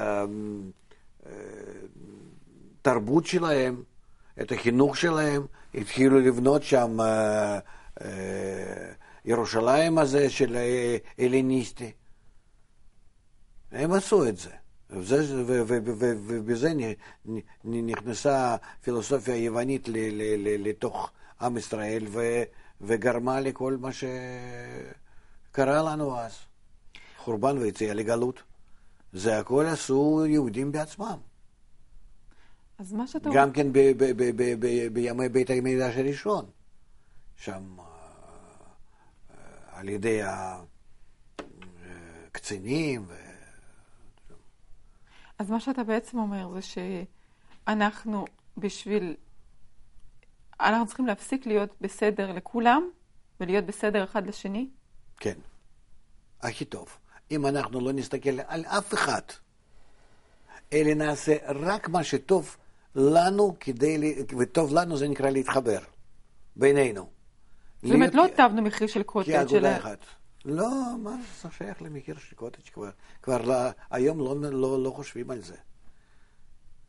התרבות 2.83 3.27
שלהם, 3.27 3.83
את 4.41 4.53
החינוך 4.53 4.97
שלהם, 4.97 5.47
התחילו 5.75 6.21
לבנות 6.21 6.63
שם 6.63 7.01
אה, 7.01 7.59
אה, 8.05 8.93
ירושלים 9.25 9.99
הזה 9.99 10.31
של 10.31 10.57
הלניסטי. 11.19 11.93
הם 13.73 13.93
עשו 13.93 14.29
את 14.29 14.37
זה. 14.37 14.51
ובזה 14.91 16.73
נכנסה 17.65 18.55
הפילוסופיה 18.55 19.35
היוונית 19.35 19.89
לתוך 20.59 21.11
עם 21.41 21.57
ישראל 21.57 22.07
וגרמה 22.81 23.41
לכל 23.41 23.77
מה 23.81 23.91
שקרה 23.93 25.83
לנו 25.83 26.19
אז. 26.19 26.39
חורבן 27.19 27.59
ויציאה 27.59 27.95
לגלות. 27.95 28.43
זה 29.13 29.39
הכל 29.39 29.67
עשו 29.67 30.27
יהודים 30.29 30.73
בעצמם. 30.73 31.19
אז 32.79 32.93
מה 32.93 33.07
שאתה... 33.07 33.31
גם 33.35 33.53
כן 33.53 33.67
בימי 34.93 35.29
בית 35.29 35.51
המקדש 35.51 35.97
הראשון. 35.97 36.47
שם 37.37 37.77
אה, 37.79 37.85
אה, 39.31 39.79
על 39.79 39.89
ידי 39.89 40.21
הקצינים. 42.27 43.05
ו... 43.09 43.15
אז 45.39 45.51
מה 45.51 45.61
שאתה 45.61 45.85
בעצם 45.85 46.19
אומר 46.19 46.51
זה 46.55 46.61
שאנחנו 47.67 48.25
בשביל... 48.57 49.17
אנחנו 50.61 50.87
צריכים 50.87 51.07
להפסיק 51.07 51.47
להיות 51.47 51.75
בסדר 51.81 52.33
לכולם 52.33 52.91
ולהיות 53.41 53.65
בסדר 53.65 54.05
אחד 54.05 54.27
לשני? 54.27 54.69
כן. 55.17 55.39
הכי 56.43 56.65
טוב. 56.65 56.99
אם 57.31 57.47
אנחנו 57.47 57.81
לא 57.81 57.93
נסתכל 57.93 58.41
על 58.47 58.65
אף 58.65 58.95
אחד, 58.95 59.21
אלא 60.73 60.95
נעשה 60.95 61.37
רק 61.49 61.89
מה 61.89 62.05
שטוב 62.05 62.57
לנו 62.95 63.57
כדי, 63.61 64.25
וטוב 64.39 64.75
לנו 64.75 64.97
זה 64.97 65.09
נקרא 65.09 65.31
להתחבר 65.31 65.79
בינינו. 66.57 67.09
זאת 67.83 67.95
אומרת, 67.95 68.15
לא 68.15 68.25
הטבנו 68.25 68.63
מחיר 68.63 68.87
של 68.87 69.03
קוטג' 69.03 69.47
של... 69.49 69.67
אחת. 69.67 70.05
לא, 70.45 70.71
מה 71.03 71.17
זה 71.43 71.49
שייך 71.59 71.83
למחיר 71.83 72.19
של 72.19 72.37
קוטג' 72.37 72.69
כבר? 72.73 72.91
כבר 73.23 73.43
לא, 73.43 73.55
היום 73.91 74.19
לא, 74.19 74.51
לא, 74.51 74.83
לא 74.83 74.91
חושבים 74.91 75.31
על 75.31 75.41
זה. 75.41 75.57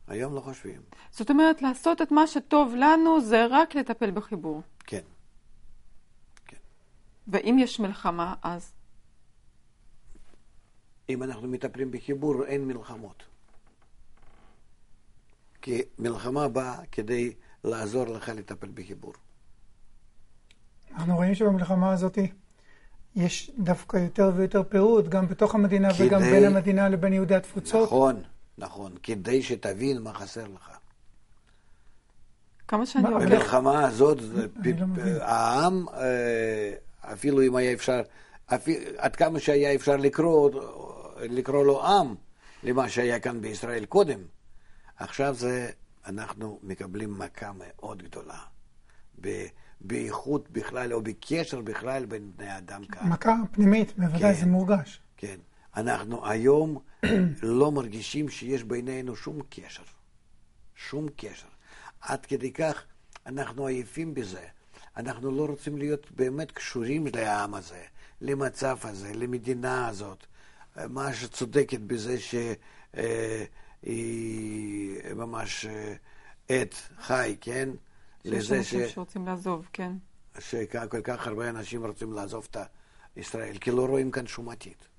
היום 0.06 0.34
לא 0.34 0.40
חושבים. 0.40 0.80
זאת 1.10 1.30
אומרת, 1.30 1.62
לעשות 1.62 2.02
את 2.02 2.12
מה 2.12 2.26
שטוב 2.26 2.74
לנו 2.76 3.20
זה 3.20 3.46
רק 3.50 3.74
לטפל 3.74 4.10
בחיבור. 4.10 4.62
כן. 4.78 5.00
כן. 6.46 6.56
ואם 7.28 7.56
יש 7.58 7.80
מלחמה, 7.80 8.34
אז? 8.42 8.72
אם 11.08 11.22
אנחנו 11.22 11.48
מטפלים 11.48 11.90
בחיבור, 11.90 12.44
אין 12.44 12.66
מלחמות. 12.66 13.22
כי 15.62 15.82
מלחמה 15.98 16.48
באה 16.48 16.86
כדי 16.92 17.34
לעזור 17.64 18.06
לך 18.06 18.28
לטפל 18.28 18.68
בחיבור. 18.74 19.12
אנחנו 20.94 21.16
רואים 21.16 21.34
שבמלחמה 21.34 21.92
הזאת 21.92 22.18
יש 23.16 23.50
דווקא 23.58 23.96
יותר 23.96 24.30
ויותר 24.36 24.62
פירוד, 24.62 25.08
גם 25.08 25.26
בתוך 25.26 25.54
המדינה 25.54 25.94
כדי... 25.94 26.06
וגם 26.06 26.20
בין 26.20 26.44
המדינה 26.44 26.88
לבין 26.88 27.12
יהודי 27.12 27.34
התפוצות. 27.34 27.86
נכון, 27.86 28.22
נכון, 28.58 28.92
כדי 29.02 29.42
שתבין 29.42 29.98
מה 30.02 30.14
חסר 30.14 30.46
לך. 30.48 30.70
כמה 32.68 32.86
שאני 32.86 33.08
עוקב. 33.08 33.24
במלחמה 33.24 33.86
הזאת, 33.86 34.18
לא 34.20 34.86
העם, 35.20 35.88
אה, 35.88 36.72
אפילו 37.00 37.42
אם 37.42 37.56
היה 37.56 37.72
אפשר, 37.72 38.02
עד 38.96 39.16
כמה 39.16 39.40
שהיה 39.40 39.74
אפשר 39.74 39.96
לקרוא, 39.96 40.50
לקרוא 41.20 41.64
לו 41.64 41.86
עם, 41.86 42.14
למה 42.62 42.88
שהיה 42.88 43.20
כאן 43.20 43.40
בישראל 43.40 43.84
קודם, 43.84 44.18
עכשיו 44.96 45.34
זה, 45.34 45.70
אנחנו 46.06 46.58
מקבלים 46.62 47.18
מכה 47.18 47.50
מאוד 47.58 48.02
גדולה. 48.02 48.38
באיכות 49.80 50.50
בכלל, 50.50 50.92
או 50.92 51.02
בקשר 51.02 51.60
בכלל 51.60 52.06
בין 52.06 52.30
בני 52.36 52.58
אדם 52.58 52.84
כאן. 52.84 53.08
מכה 53.08 53.34
פנימית, 53.52 53.92
בוודאי, 53.98 54.34
כן, 54.34 54.40
זה 54.40 54.46
מורגש. 54.46 55.00
כן. 55.16 55.36
אנחנו 55.76 56.28
היום 56.28 56.78
לא 57.42 57.72
מרגישים 57.72 58.28
שיש 58.28 58.64
בינינו 58.64 59.16
שום 59.16 59.40
קשר. 59.50 59.82
שום 60.76 61.06
קשר. 61.16 61.48
עד 62.00 62.26
כדי 62.26 62.52
כך 62.52 62.84
אנחנו 63.26 63.66
עייפים 63.66 64.14
בזה. 64.14 64.46
אנחנו 64.96 65.30
לא 65.30 65.46
רוצים 65.46 65.78
להיות 65.78 66.10
באמת 66.10 66.52
קשורים 66.52 67.06
לעם 67.14 67.54
הזה, 67.54 67.82
למצב 68.20 68.78
הזה, 68.82 69.12
למדינה 69.14 69.88
הזאת. 69.88 70.26
מה 70.88 71.14
שצודקת 71.14 71.80
בזה 71.80 72.20
שהיא 72.20 72.56
אה, 75.06 75.14
ממש 75.14 75.66
אה, 75.66 75.94
עד 76.48 76.74
חי, 77.00 77.36
כן? 77.40 77.68
לזה 78.24 78.64
ש... 78.64 78.74
שרוצים 78.74 79.26
לעזוב, 79.26 79.68
כן. 79.72 79.92
שכל 80.38 81.00
כך 81.04 81.26
הרבה 81.26 81.48
אנשים 81.48 81.86
רוצים 81.86 82.12
לעזוב 82.12 82.48
את 82.50 82.56
ישראל, 83.16 83.58
כי 83.58 83.70
לא 83.70 83.86
רואים 83.86 84.10
כאן 84.10 84.26
שום 84.26 84.48
עתיד. 84.48 84.91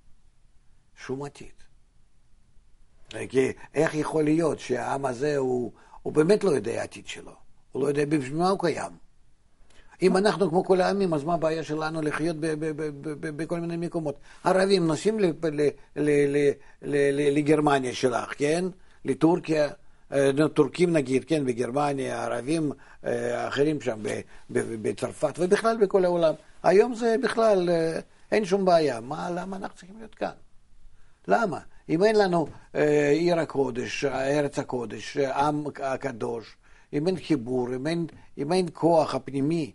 שום 0.98 1.24
עתיד. 1.24 1.48
כי 3.30 3.52
איך 3.74 3.96
יכול 3.96 4.24
להיות 4.24 4.60
שהעם 4.60 5.06
הזה 5.06 5.38
הוא, 5.38 5.72
הוא 6.02 6.14
באמת 6.14 6.44
לא 6.44 6.50
יודע 6.50 6.82
העתיד 6.82 7.08
שלו? 7.08 7.32
הוא 7.72 7.84
לא 7.84 7.88
יודע 7.88 8.06
בשביל 8.06 8.38
מה 8.38 8.50
הוא 8.50 8.60
קיים. 8.60 8.92
אם 10.02 10.18
אנחנו 10.18 10.50
כמו 10.50 10.64
כל 10.64 10.82
העמים, 10.82 11.14
אז 11.14 11.24
מה 11.24 11.34
הבעיה 11.34 11.64
שלנו 11.64 12.02
לחיות 12.02 12.36
בכל 13.20 13.60
מיני 13.60 13.78
מקומות? 13.78 14.16
ערבים 14.44 14.88
נוסעים 14.88 15.20
לגרמניה 17.36 17.94
שלך, 17.94 18.34
כן? 18.38 18.66
לטורקיה, 19.06 19.70
אה, 20.12 20.32
טורקים 20.54 20.94
נגיד, 20.94 21.26
כן, 21.26 21.46
בגרמניה, 21.46 22.24
ערבים 22.24 22.72
אה, 23.06 23.48
אחרים 23.48 23.82
שם 23.82 24.00
בצרפת 24.52 25.34
ובכלל 25.40 25.78
בכל 25.78 26.06
העולם. 26.06 26.34
היום 26.64 26.96
זה 26.96 27.16
בכלל, 27.24 27.70
אה, 27.70 28.00
אין 28.32 28.46
שום 28.46 28.66
בעיה. 28.66 29.00
מה, 29.02 29.30
למה 29.32 29.58
אנחנו 29.58 29.78
צריכים 29.78 29.98
להיות 29.98 30.16
כאן? 30.16 30.32
למה? 31.28 31.60
אם 31.90 32.04
אין 32.04 32.16
לנו 32.16 32.48
עיר 33.14 33.40
הקודש, 33.40 34.06
ארץ 34.06 34.60
הקודש, 34.60 35.18
עם 35.18 35.64
הקדוש, 35.84 36.58
אם 36.94 37.08
אין 37.08 37.18
חיבור, 37.18 37.76
אם 37.76 37.88
אין, 37.88 38.08
אם 38.38 38.54
אין 38.54 38.66
כוח 38.74 39.16
הפנימי, 39.16 39.72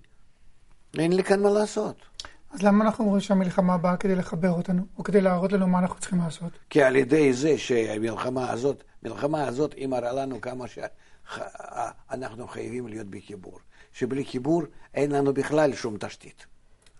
אין 0.98 1.12
לי 1.12 1.24
כאן 1.24 1.42
מה 1.42 1.50
לעשות. 1.50 2.02
אז 2.50 2.62
למה 2.62 2.84
אנחנו 2.84 3.04
אומרים 3.04 3.20
שהמלחמה 3.20 3.78
באה 3.78 3.96
כדי 3.96 4.14
לחבר 4.14 4.50
אותנו, 4.50 4.82
או 4.98 5.04
כדי 5.04 5.20
להראות 5.20 5.52
לנו 5.52 5.66
מה 5.66 5.78
אנחנו 5.78 6.00
צריכים 6.00 6.18
לעשות? 6.18 6.52
כי 6.70 6.82
על 6.82 6.96
ידי 6.96 7.32
זה 7.32 7.58
שהמלחמה 7.58 8.50
הזאת, 8.50 8.84
המלחמה 9.02 9.46
הזאת 9.46 9.72
היא 9.72 9.86
מראה 9.86 10.12
לנו 10.12 10.40
כמה 10.40 10.64
שאנחנו 10.68 12.48
חייבים 12.48 12.88
להיות 12.88 13.06
בחיבור. 13.06 13.58
שבלי 13.92 14.24
חיבור 14.24 14.62
אין 14.94 15.12
לנו 15.12 15.34
בכלל 15.34 15.74
שום 15.74 15.96
תשתית. 15.98 16.46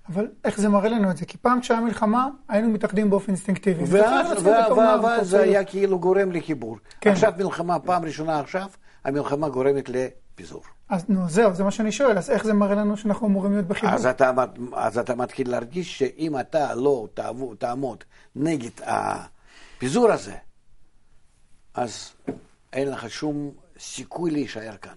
אבל 0.08 0.28
איך 0.44 0.60
זה 0.60 0.68
מראה 0.68 0.88
לנו 0.88 1.10
את 1.10 1.16
זה? 1.16 1.26
כי 1.26 1.38
פעם 1.38 1.60
כשהיה 1.60 1.80
מלחמה, 1.80 2.28
היינו 2.48 2.68
מתאחדים 2.68 3.10
באופן 3.10 3.28
אינסטינקטיבי. 3.28 3.84
ואז 3.86 5.28
זה 5.28 5.40
היה 5.40 5.64
כאילו 5.64 5.98
גורם 5.98 6.32
לחיבור. 6.32 6.78
כן. 7.00 7.10
עכשיו 7.10 7.32
מלחמה, 7.38 7.78
פעם 7.78 8.04
ראשונה 8.04 8.40
עכשיו, 8.40 8.68
המלחמה 9.04 9.48
גורמת 9.48 9.88
לפיזור. 9.88 10.62
אז 10.88 11.04
נו, 11.08 11.28
זהו, 11.28 11.54
זה 11.54 11.64
מה 11.64 11.70
שאני 11.70 11.92
שואל, 11.92 12.18
אז 12.18 12.30
איך 12.30 12.44
זה 12.44 12.52
מראה 12.52 12.74
לנו 12.74 12.96
שאנחנו 12.96 13.26
אמורים 13.26 13.52
להיות 13.52 13.66
בחיבור? 13.66 13.94
אז 13.94 14.06
אתה, 14.06 14.32
אז 14.72 14.98
אתה 14.98 15.14
מתחיל 15.14 15.50
להרגיש 15.50 15.98
שאם 15.98 16.40
אתה 16.40 16.74
לא 16.74 17.08
תעמוד 17.58 18.04
נגד 18.36 18.70
הפיזור 18.82 20.12
הזה, 20.12 20.34
אז 21.74 22.12
אין 22.72 22.90
לך 22.90 23.10
שום 23.10 23.50
סיכוי 23.78 24.30
להישאר 24.30 24.76
כאן. 24.76 24.94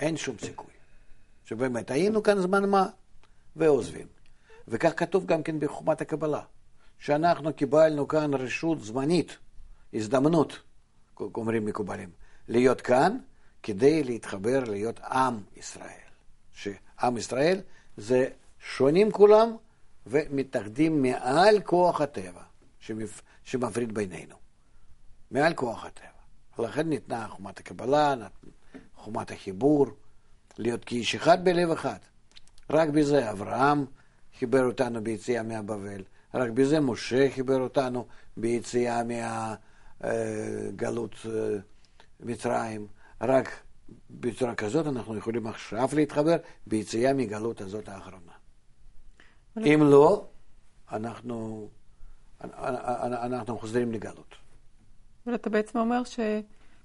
אין 0.00 0.16
שום 0.16 0.36
סיכוי. 0.40 0.70
שבאמת 1.44 1.90
היינו 1.90 2.22
כאן 2.22 2.40
זמן 2.40 2.70
מה 2.70 2.86
ועוזבים. 3.58 4.06
וכך 4.68 4.92
כתוב 4.96 5.26
גם 5.26 5.42
כן 5.42 5.60
בחומת 5.60 6.00
הקבלה, 6.00 6.42
שאנחנו 6.98 7.52
קיבלנו 7.52 8.08
כאן 8.08 8.34
רשות 8.34 8.84
זמנית, 8.84 9.36
הזדמנות, 9.94 10.58
אומרים 11.20 11.64
מקובלים, 11.64 12.10
להיות 12.48 12.80
כאן 12.80 13.18
כדי 13.62 14.04
להתחבר 14.04 14.64
להיות 14.64 15.00
עם 15.00 15.40
ישראל. 15.56 16.08
שעם 16.52 17.16
ישראל 17.16 17.60
זה 17.96 18.28
שונים 18.76 19.10
כולם 19.10 19.56
ומתאחדים 20.06 21.02
מעל 21.02 21.60
כוח 21.60 22.00
הטבע 22.00 22.42
שמפריד 23.44 23.94
בינינו. 23.94 24.36
מעל 25.30 25.54
כוח 25.54 25.84
הטבע. 25.84 26.08
לכן 26.58 26.88
ניתנה 26.88 27.28
חומת 27.28 27.58
הקבלה, 27.58 28.14
חומת 28.96 29.30
החיבור, 29.30 29.86
להיות 30.58 30.84
כאיש 30.84 31.14
אחד 31.14 31.44
בלב 31.44 31.70
אחד. 31.70 31.98
רק 32.70 32.88
בזה 32.88 33.30
אברהם 33.30 33.84
חיבר 34.38 34.64
אותנו 34.64 35.04
ביציאה 35.04 35.42
מהבבל, 35.42 36.02
רק 36.34 36.50
בזה 36.50 36.80
משה 36.80 37.30
חיבר 37.30 37.60
אותנו 37.60 38.06
ביציאה 38.36 39.02
מהגלות 40.00 41.14
אה, 41.26 41.56
מצרים. 42.20 42.86
רק 43.20 43.60
בצורה 44.10 44.54
כזאת 44.54 44.86
אנחנו 44.86 45.16
יכולים 45.16 45.46
עכשיו 45.46 45.88
להתחבר 45.92 46.36
ביציאה 46.66 47.12
מגלות 47.12 47.60
הזאת 47.60 47.88
האחרונה. 47.88 48.32
אם 49.56 49.80
לא, 49.82 50.26
אנחנו, 50.92 51.68
אנחנו 52.42 53.58
חוזרים 53.58 53.92
לגלות. 53.92 54.34
אבל 55.26 55.34
אתה 55.34 55.50
בעצם 55.50 55.78
אומר 55.78 56.04
ש... 56.04 56.20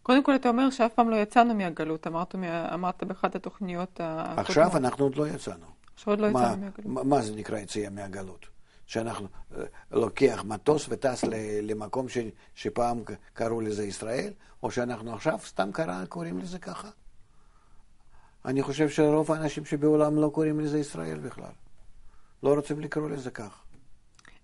קודם 0.03 0.23
כל 0.23 0.35
אתה 0.35 0.49
אומר 0.49 0.69
שאף 0.69 0.93
פעם 0.93 1.09
לא 1.09 1.15
יצאנו 1.15 1.55
מהגלות, 1.55 2.07
אמרת, 2.07 2.35
אמרת 2.73 3.03
באחת 3.03 3.35
התוכניות 3.35 3.99
הקודמות. 4.03 4.39
עכשיו 4.39 4.77
אנחנו 4.77 5.05
עוד 5.05 5.15
לא 5.15 5.27
יצאנו. 5.27 5.65
עכשיו 5.95 6.13
עוד 6.13 6.19
לא 6.19 6.27
יצאנו 6.27 6.57
מהגלות. 6.57 6.85
מה, 6.85 7.03
מה 7.03 7.21
זה 7.21 7.35
נקרא 7.35 7.57
יציאה 7.57 7.89
מהגלות? 7.89 8.45
שאנחנו 8.85 9.27
אה, 9.57 9.63
לוקח 9.91 10.43
מטוס 10.47 10.85
וטס 10.89 11.23
למקום 11.61 12.09
ש, 12.09 12.17
שפעם 12.55 13.03
קראו 13.33 13.61
לזה 13.61 13.85
ישראל, 13.85 14.33
או 14.63 14.71
שאנחנו 14.71 15.13
עכשיו 15.13 15.39
סתם 15.45 15.71
קרא, 15.71 16.05
קוראים 16.05 16.39
לזה 16.39 16.59
ככה? 16.59 16.89
אני 18.45 18.61
חושב 18.61 18.89
שרוב 18.89 19.31
האנשים 19.31 19.65
שבעולם 19.65 20.15
לא 20.15 20.29
קוראים 20.33 20.59
לזה 20.59 20.79
ישראל 20.79 21.19
בכלל. 21.19 21.51
לא 22.43 22.53
רוצים 22.53 22.79
לקרוא 22.79 23.09
לזה 23.09 23.31
כך. 23.31 23.63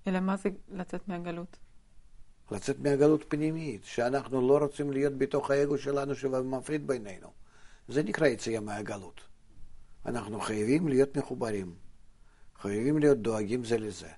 אלא 0.07 0.19
מה 0.19 0.37
זה 0.37 0.49
לצאת 0.69 1.07
מהגלות? 1.07 1.57
לצאת 2.51 2.79
מהגלות 2.79 3.25
פנימית, 3.27 3.83
שאנחנו 3.83 4.47
לא 4.47 4.57
רוצים 4.57 4.91
להיות 4.91 5.17
בתוך 5.17 5.51
האגו 5.51 5.77
שלנו 5.77 6.15
שמפריד 6.15 6.87
בינינו. 6.87 7.27
זה 7.87 8.03
נקרא 8.03 8.27
יציאה 8.27 8.59
מהגלות. 8.59 9.21
אנחנו 10.05 10.39
חייבים 10.39 10.87
להיות 10.87 11.17
מחוברים. 11.17 11.73
חייבים 12.61 12.97
להיות 12.97 13.17
דואגים 13.17 13.65
זה 13.65 13.77
לזה. 13.77 14.09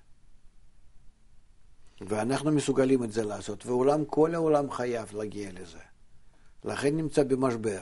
ואנחנו 2.01 2.51
מסוגלים 2.51 3.03
את 3.03 3.11
זה 3.11 3.23
לעשות, 3.23 3.65
ועולם, 3.65 4.05
כל 4.05 4.35
העולם 4.35 4.71
חייב 4.71 5.15
להגיע 5.15 5.49
לזה. 5.51 5.79
לכן 6.63 6.97
נמצא 6.97 7.23
במשבר. 7.23 7.81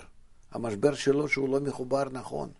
המשבר 0.51 0.93
שלו 0.93 1.27
שהוא 1.27 1.49
לא 1.49 1.59
מחובר 1.59 2.03
נכון. 2.11 2.51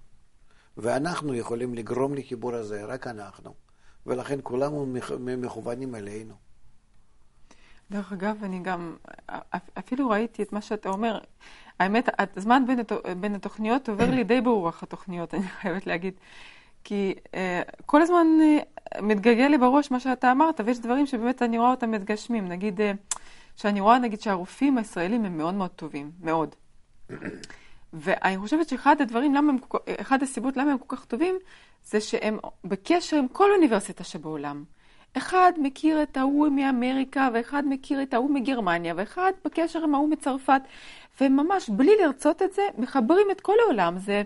ואנחנו 0.77 1.35
יכולים 1.35 1.73
לגרום 1.73 2.13
לחיבור 2.13 2.55
הזה, 2.55 2.85
רק 2.85 3.07
אנחנו. 3.07 3.53
ולכן 4.05 4.39
כולם 4.43 4.93
מכוונים 5.17 5.95
אלינו. 5.95 6.48
דרך 7.91 8.11
אגב, 8.13 8.43
אני 8.43 8.59
גם, 8.59 8.95
אפילו 9.79 10.09
ראיתי 10.09 10.43
את 10.43 10.53
מה 10.53 10.61
שאתה 10.61 10.89
אומר. 10.89 11.19
האמת, 11.79 12.09
הזמן 12.37 12.63
בין, 12.67 12.79
הת... 12.79 12.91
בין 13.19 13.35
התוכניות 13.35 13.89
עובר 13.89 14.11
לי 14.11 14.23
די 14.23 14.41
ברוח 14.41 14.83
התוכניות, 14.83 15.33
אני 15.35 15.47
חייבת 15.47 15.87
להגיד. 15.87 16.13
כי 16.83 17.13
uh, 17.25 17.35
כל 17.85 18.01
הזמן 18.01 18.27
uh, 18.39 19.01
מתגלגל 19.01 19.47
לי 19.47 19.57
בראש 19.57 19.91
מה 19.91 19.99
שאתה 19.99 20.31
אמרת, 20.31 20.61
ויש 20.65 20.79
דברים 20.79 21.05
שבאמת 21.05 21.41
אני 21.41 21.57
רואה 21.57 21.71
אותם 21.71 21.91
מתגשמים. 21.91 22.47
נגיד, 22.47 22.79
uh, 22.79 23.17
שאני 23.55 23.79
רואה, 23.79 23.99
נגיד, 23.99 24.21
שהרופאים 24.21 24.77
הישראלים 24.77 25.25
הם 25.25 25.37
מאוד 25.37 25.53
מאוד 25.53 25.69
טובים, 25.69 26.11
מאוד. 26.21 26.55
ואני 27.93 28.37
חושבת 28.37 28.69
שאחד 28.69 29.01
הדברים, 29.01 29.33
למה 29.33 29.51
הם, 29.51 29.57
אחד 30.01 30.23
הסיבות 30.23 30.57
למה 30.57 30.71
הם 30.71 30.77
כל 30.77 30.95
כך 30.95 31.05
טובים, 31.05 31.35
זה 31.83 32.01
שהם 32.01 32.37
בקשר 32.63 33.17
עם 33.17 33.27
כל 33.27 33.51
אוניברסיטה 33.51 34.03
שבעולם. 34.03 34.63
אחד 35.17 35.51
מכיר 35.57 36.03
את 36.03 36.17
ההוא 36.17 36.49
מאמריקה, 36.49 37.29
ואחד 37.33 37.63
מכיר 37.65 38.01
את 38.01 38.13
ההוא 38.13 38.31
מגרמניה, 38.31 38.93
ואחד 38.97 39.31
בקשר 39.45 39.83
עם 39.83 39.95
ההוא 39.95 40.09
מצרפת, 40.09 40.61
וממש 41.21 41.69
בלי 41.69 41.91
לרצות 42.01 42.41
את 42.41 42.53
זה, 42.53 42.61
מחברים 42.77 43.27
את 43.31 43.41
כל 43.41 43.53
העולם. 43.65 43.97
זה, 43.97 44.21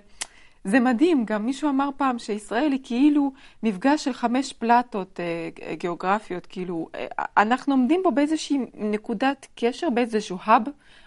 זה 0.64 0.80
מדהים, 0.80 1.26
גם 1.26 1.46
מישהו 1.46 1.70
אמר 1.70 1.90
פעם 1.98 2.20
שישראל 2.20 2.72
היא 2.72 2.80
כאילו 2.84 3.32
מפגש 3.64 4.04
של 4.04 4.14
חמש 4.14 4.54
פלטות 4.54 5.20
אה, 5.20 5.74
גיאוגרפיות, 5.74 6.46
כאילו, 6.46 6.90
אה, 6.96 7.06
אנחנו 7.38 7.74
עומדים 7.74 8.02
פה 8.04 8.12
באיזושהי 8.12 8.58
נקודת 8.74 9.48
קשר, 9.56 9.90
באיזשהו 9.90 10.38
האב, 10.44 10.62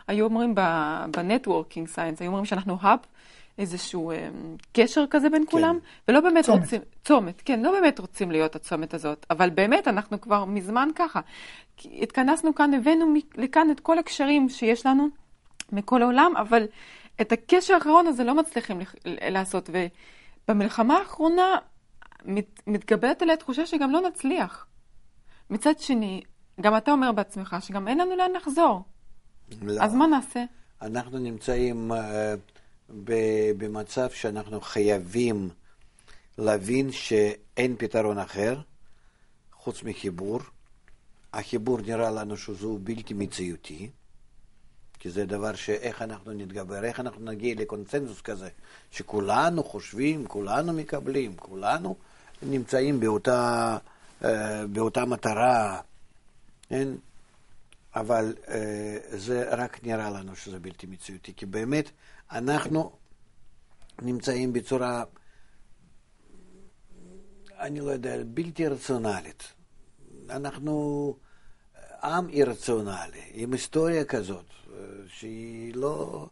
היו 0.09 0.25
אומרים 0.25 0.55
ב 1.11 1.18
networking 1.18 1.89
science, 1.89 2.21
היו 2.21 2.29
אומרים 2.29 2.45
שאנחנו 2.45 2.77
hub, 2.81 2.99
איזשהו 3.59 4.11
אה, 4.11 4.29
קשר 4.73 5.05
כזה 5.11 5.31
בין 5.31 5.45
כן. 5.45 5.51
כולם, 5.51 5.79
ולא 6.09 6.21
באמת 6.21 6.45
צומת. 6.45 6.61
רוצים, 6.61 6.81
צומת, 7.05 7.43
כן, 7.45 7.61
לא 7.63 7.71
באמת 7.71 7.99
רוצים 7.99 8.31
להיות 8.31 8.57
הצומת 8.57 8.95
הזאת, 8.95 9.27
אבל 9.31 9.51
באמת 9.51 9.89
אנחנו 9.89 10.21
כבר 10.21 10.45
מזמן 10.45 10.89
ככה. 10.95 11.21
התכנסנו 11.85 12.55
כאן, 12.55 12.75
הבאנו 12.75 13.15
לכאן 13.35 13.71
את 13.71 13.81
כל 13.81 13.99
הקשרים 13.99 14.49
שיש 14.49 14.87
לנו 14.87 15.09
מכל 15.73 16.03
העולם, 16.03 16.33
אבל 16.37 16.67
את 17.21 17.33
הקשר 17.33 17.75
האחרון 17.75 18.07
הזה 18.07 18.25
לא 18.25 18.35
מצליחים 18.35 18.81
לעשות, 19.05 19.71
ובמלחמה 20.49 20.99
האחרונה 20.99 21.59
מת, 22.25 22.61
מתגברת 22.67 23.23
עליה 23.23 23.37
תחושה 23.37 23.67
שגם 23.67 23.91
לא 23.91 24.01
נצליח. 24.01 24.67
מצד 25.51 25.79
שני, 25.79 26.23
גם 26.61 26.77
אתה 26.77 26.93
אומר 26.93 27.13
בעצמך 27.13 27.57
שגם 27.61 27.89
אין 27.89 27.99
לנו 27.99 28.17
לאן 28.17 28.33
לחזור. 28.33 28.83
לא. 29.63 29.83
אז 29.83 29.95
מה 29.95 30.07
נעשה? 30.07 30.45
אנחנו 30.83 31.19
נמצאים... 31.19 31.93
Uh... 31.93 32.56
במצב 33.59 34.11
שאנחנו 34.11 34.61
חייבים 34.61 35.49
להבין 36.39 36.93
שאין 36.93 37.77
פתרון 37.79 38.19
אחר 38.19 38.61
חוץ 39.53 39.83
מחיבור. 39.83 40.41
החיבור 41.33 41.79
נראה 41.81 42.11
לנו 42.11 42.37
שהוא 42.37 42.81
בלתי 42.83 43.15
מציאותי, 43.15 43.91
כי 44.99 45.11
זה 45.11 45.27
דבר 45.27 45.55
שאיך 45.55 46.03
אנחנו 46.03 46.33
נתגבר, 46.33 46.85
איך 46.85 47.01
אנחנו 47.01 47.25
נגיע 47.25 47.55
לקונצנזוס 47.59 48.21
כזה, 48.21 48.49
שכולנו 48.91 49.65
חושבים, 49.65 50.27
כולנו 50.27 50.73
מקבלים, 50.73 51.37
כולנו 51.37 51.97
נמצאים 52.43 53.01
באותה, 53.01 53.79
אה, 54.25 54.67
באותה 54.67 55.05
מטרה, 55.05 55.81
כן? 56.69 56.89
אבל 57.97 58.35
אה, 58.49 58.99
זה 59.11 59.55
רק 59.55 59.85
נראה 59.85 60.11
לנו 60.11 60.37
שזה 60.37 60.59
בלתי 60.59 60.87
מציאותי, 60.87 61.33
כי 61.37 61.47
באמת 61.47 61.91
אנחנו 62.31 62.99
נמצאים 64.03 64.53
בצורה, 64.53 65.05
אני 67.59 67.81
לא 67.81 67.91
יודע, 67.91 68.17
בלתי 68.27 68.67
רציונלית. 68.67 69.53
אנחנו 70.31 71.15
עם 72.03 72.29
אירציונלי, 72.29 73.31
עם 73.33 73.53
היסטוריה 73.53 74.05
כזאת, 74.05 74.45
שהיא 75.07 75.75
לא, 75.75 76.29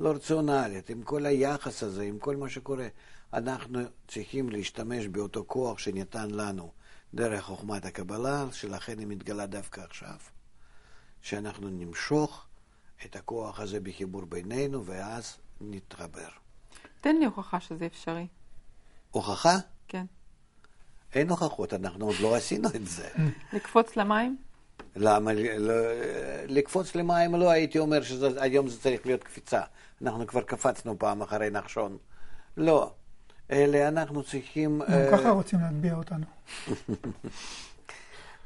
לא 0.00 0.10
רציונלית, 0.10 0.90
עם 0.90 1.02
כל 1.02 1.26
היחס 1.26 1.82
הזה, 1.82 2.02
עם 2.02 2.18
כל 2.18 2.36
מה 2.36 2.48
שקורה. 2.48 2.88
אנחנו 3.32 3.80
צריכים 4.08 4.48
להשתמש 4.48 5.06
באותו 5.06 5.44
כוח 5.46 5.78
שניתן 5.78 6.30
לנו 6.30 6.72
דרך 7.14 7.44
חוכמת 7.44 7.84
הקבלה, 7.84 8.46
שלכן 8.52 8.98
היא 8.98 9.06
מתגלה 9.06 9.46
דווקא 9.46 9.80
עכשיו, 9.80 10.16
שאנחנו 11.22 11.68
נמשוך 11.68 12.46
את 13.04 13.16
הכוח 13.16 13.60
הזה 13.60 13.80
בחיבור 13.80 14.24
בינינו, 14.24 14.84
ואז 14.84 15.36
נתחבר. 15.60 16.28
תן 17.00 17.16
לי 17.16 17.24
הוכחה 17.24 17.60
שזה 17.60 17.86
אפשרי. 17.86 18.26
הוכחה? 19.10 19.56
כן. 19.88 20.06
אין 21.14 21.30
הוכחות, 21.30 21.74
אנחנו 21.74 22.06
עוד 22.06 22.16
לא 22.20 22.36
עשינו 22.36 22.68
את 22.68 22.86
זה. 22.86 23.08
לקפוץ 23.52 23.96
למים? 23.96 24.36
למה? 24.96 25.32
לא, 25.32 25.74
לקפוץ 26.46 26.94
למים 26.94 27.34
לא 27.34 27.50
הייתי 27.50 27.78
אומר 27.78 28.02
שהיום 28.02 28.68
זה 28.68 28.80
צריך 28.80 29.06
להיות 29.06 29.24
קפיצה. 29.24 29.62
אנחנו 30.02 30.26
כבר 30.26 30.42
קפצנו 30.42 30.98
פעם 30.98 31.22
אחרי 31.22 31.50
נחשון. 31.50 31.96
לא. 32.56 32.92
אלה 33.50 33.88
אנחנו 33.88 34.22
צריכים... 34.22 34.82
גם 34.88 34.92
אה, 34.92 35.08
ככה 35.12 35.30
רוצים 35.30 35.60
להטביע 35.60 35.94
אותנו. 35.94 36.26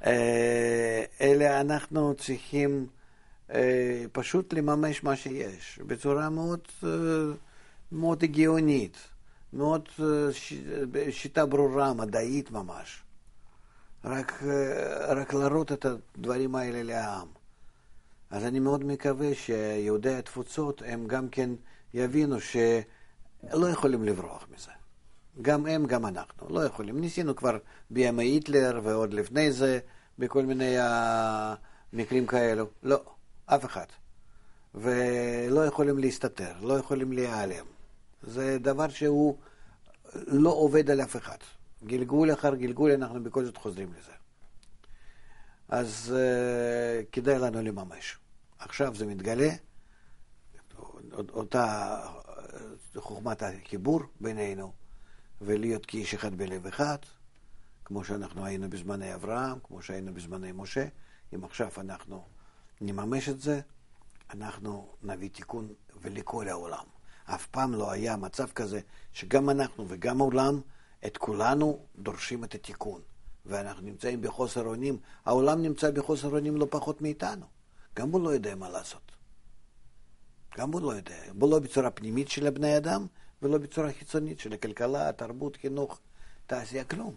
אה, 0.06 1.04
אלה 1.20 1.60
אנחנו 1.60 2.14
צריכים 2.14 2.86
פשוט 4.12 4.52
לממש 4.52 5.04
מה 5.04 5.16
שיש, 5.16 5.78
בצורה 5.87 6.30
מאוד, 6.30 6.61
אה, 6.85 6.88
מאוד 7.92 8.22
הגיונית, 8.22 8.96
מאוד 9.52 9.88
אה, 10.00 10.33
שיטה 11.11 11.46
ברורה, 11.46 11.94
מדעית 11.94 12.50
ממש. 12.50 13.02
רק, 14.04 14.42
רק 15.09 15.35
להראות 15.35 15.72
את 15.72 15.87
הדברים 15.87 16.54
האלה 16.54 16.83
לעם. 16.83 17.28
אז 18.30 18.44
אני 18.44 18.59
מאוד 18.59 18.85
מקווה 18.85 19.35
שיהודי 19.35 20.14
התפוצות 20.14 20.83
הם 20.87 21.07
גם 21.07 21.28
כן 21.28 21.50
יבינו 21.94 22.37
שלא 22.40 23.66
יכולים 23.66 24.04
לברוח 24.04 24.46
מזה. 24.54 24.70
גם 25.42 25.66
הם, 25.66 25.87
גם 25.87 26.07
אנחנו, 26.07 26.48
לא 26.48 26.64
יכולים. 26.64 27.00
ניסינו 27.00 27.37
כבר 27.37 27.59
בימי 27.90 28.24
היטלר 28.24 28.80
ועוד 28.83 29.14
לפני 29.14 29.52
זה, 29.52 29.78
בכל 30.18 30.42
מיני 30.42 30.76
מקרים 31.92 32.26
כאלו. 32.26 32.66
לא. 32.83 33.13
אף 33.46 33.64
אחד. 33.64 33.87
ולא 34.74 35.66
יכולים 35.66 35.98
להסתתר, 35.98 36.52
לא 36.61 36.74
יכולים 36.74 37.12
להיעלם. 37.12 37.66
זה 38.22 38.59
דבר 38.61 38.88
שהוא 38.88 39.38
לא 40.14 40.50
עובד 40.50 40.90
על 40.90 41.00
אף 41.00 41.16
אחד. 41.16 41.37
גלגול 41.85 42.33
אחר 42.33 42.54
גלגול, 42.54 42.90
אנחנו 42.90 43.22
בכל 43.22 43.44
זאת 43.44 43.57
חוזרים 43.57 43.92
לזה. 43.92 44.12
אז 45.68 46.14
uh, 46.16 47.04
כדאי 47.12 47.38
לנו 47.38 47.62
לממש. 47.62 48.18
עכשיו 48.59 48.94
זה 48.94 49.07
מתגלה, 49.07 49.50
אותה 51.12 51.96
חוכמת 52.96 53.42
החיבור 53.42 54.00
בינינו, 54.20 54.72
ולהיות 55.40 55.87
כאיש 55.87 56.14
אחד 56.14 56.35
בלב 56.35 56.66
אחד, 56.66 56.98
כמו 57.85 58.04
שאנחנו 58.04 58.44
היינו 58.44 58.70
בזמני 58.70 59.14
אברהם, 59.14 59.59
כמו 59.62 59.83
שהיינו 59.83 60.14
בזמני 60.14 60.52
משה, 60.52 60.87
אם 61.35 61.44
עכשיו 61.44 61.70
אנחנו 61.78 62.24
נממש 62.80 63.28
את 63.28 63.40
זה, 63.40 63.60
אנחנו 64.30 64.88
נביא 65.02 65.30
תיקון 65.30 65.68
ולכל 66.02 66.48
העולם. 66.48 66.84
אף 67.24 67.46
פעם 67.46 67.74
לא 67.74 67.90
היה 67.90 68.16
מצב 68.16 68.46
כזה 68.50 68.80
שגם 69.12 69.50
אנחנו 69.50 69.84
וגם 69.88 70.20
העולם, 70.20 70.60
את 71.06 71.16
כולנו 71.16 71.87
דורשים 71.96 72.44
את 72.44 72.54
התיקון. 72.54 73.00
ואנחנו 73.46 73.82
נמצאים 73.82 74.20
בחוסר 74.22 74.66
אונים, 74.66 74.98
העולם 75.24 75.62
נמצא 75.62 75.90
בחוסר 75.90 76.28
אונים 76.28 76.56
לא 76.56 76.66
פחות 76.70 77.02
מאיתנו. 77.02 77.46
גם 77.96 78.10
הוא 78.10 78.20
לא 78.20 78.30
יודע 78.30 78.54
מה 78.54 78.70
לעשות. 78.70 79.12
גם 80.58 80.72
הוא 80.72 80.80
לא 80.80 80.90
יודע. 80.90 81.16
לא 81.40 81.58
בצורה 81.58 81.90
פנימית 81.90 82.28
של 82.30 82.46
הבני 82.46 82.76
אדם, 82.76 83.06
ולא 83.42 83.58
בצורה 83.58 83.92
חיצונית 83.92 84.40
של 84.40 84.52
הכלכלה, 84.52 85.08
התרבות, 85.08 85.56
חינוך, 85.56 86.00
תעשייה, 86.46 86.84
כלום. 86.84 87.16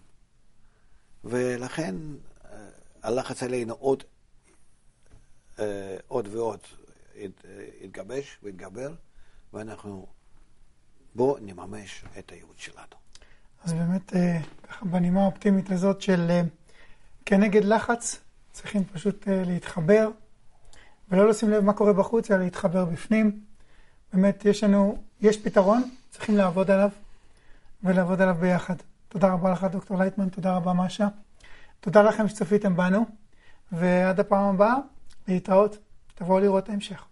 ולכן 1.24 1.96
אה, 2.46 2.70
הלחץ 3.04 3.44
עלינו 3.44 3.74
עוד, 3.74 4.04
עוד 6.08 6.28
ועוד 6.32 6.60
יתגבש 7.82 8.38
ויתגבר, 8.44 8.94
ואנחנו 9.54 10.08
בואו 11.16 11.38
נממש 11.42 12.06
את 12.20 12.32
הייעוד 12.32 12.58
שלנו. 12.58 12.96
אז 13.64 13.74
באמת, 13.74 14.16
אה, 14.16 14.40
ככה 14.68 14.86
בנימה 14.86 15.22
האופטימית 15.22 15.72
הזאת 15.72 16.02
של 16.02 16.42
כנגד 17.26 17.64
לחץ, 17.64 18.20
צריכים 18.52 18.84
פשוט 18.84 19.28
להתחבר, 19.28 20.10
ולא 21.10 21.30
לשים 21.30 21.50
לב 21.50 21.64
מה 21.64 21.74
קורה 21.74 21.94
בחוץ, 21.94 22.32
אלא 22.32 22.44
להתחבר 22.44 22.86
בפנים. 22.86 23.42
באמת, 24.14 24.46
יש 24.46 24.64
לנו, 24.64 25.04
יש 25.22 25.42
פתרון, 25.42 25.84
צריכים 26.10 26.38
לעבוד 26.38 26.72
עליו, 26.72 26.90
ולעבוד 27.84 28.22
עליו 28.22 28.36
ביחד. 28.40 28.76
תודה 29.10 29.34
רבה 29.34 29.52
לך, 29.52 29.64
דוקטור 29.64 29.98
לייטמן, 29.98 30.30
תודה 30.30 30.56
רבה, 30.56 30.74
משה. 30.74 31.08
תודה 31.80 32.02
לכם 32.02 32.28
שצפיתם 32.28 32.76
בנו, 32.76 33.06
ועד 33.72 34.20
הפעם 34.20 34.56
הבאה, 34.56 34.76
להתראות. 35.28 35.78
תבואו 36.16 36.40
לראות 36.40 36.70
ההמשך. 36.70 37.06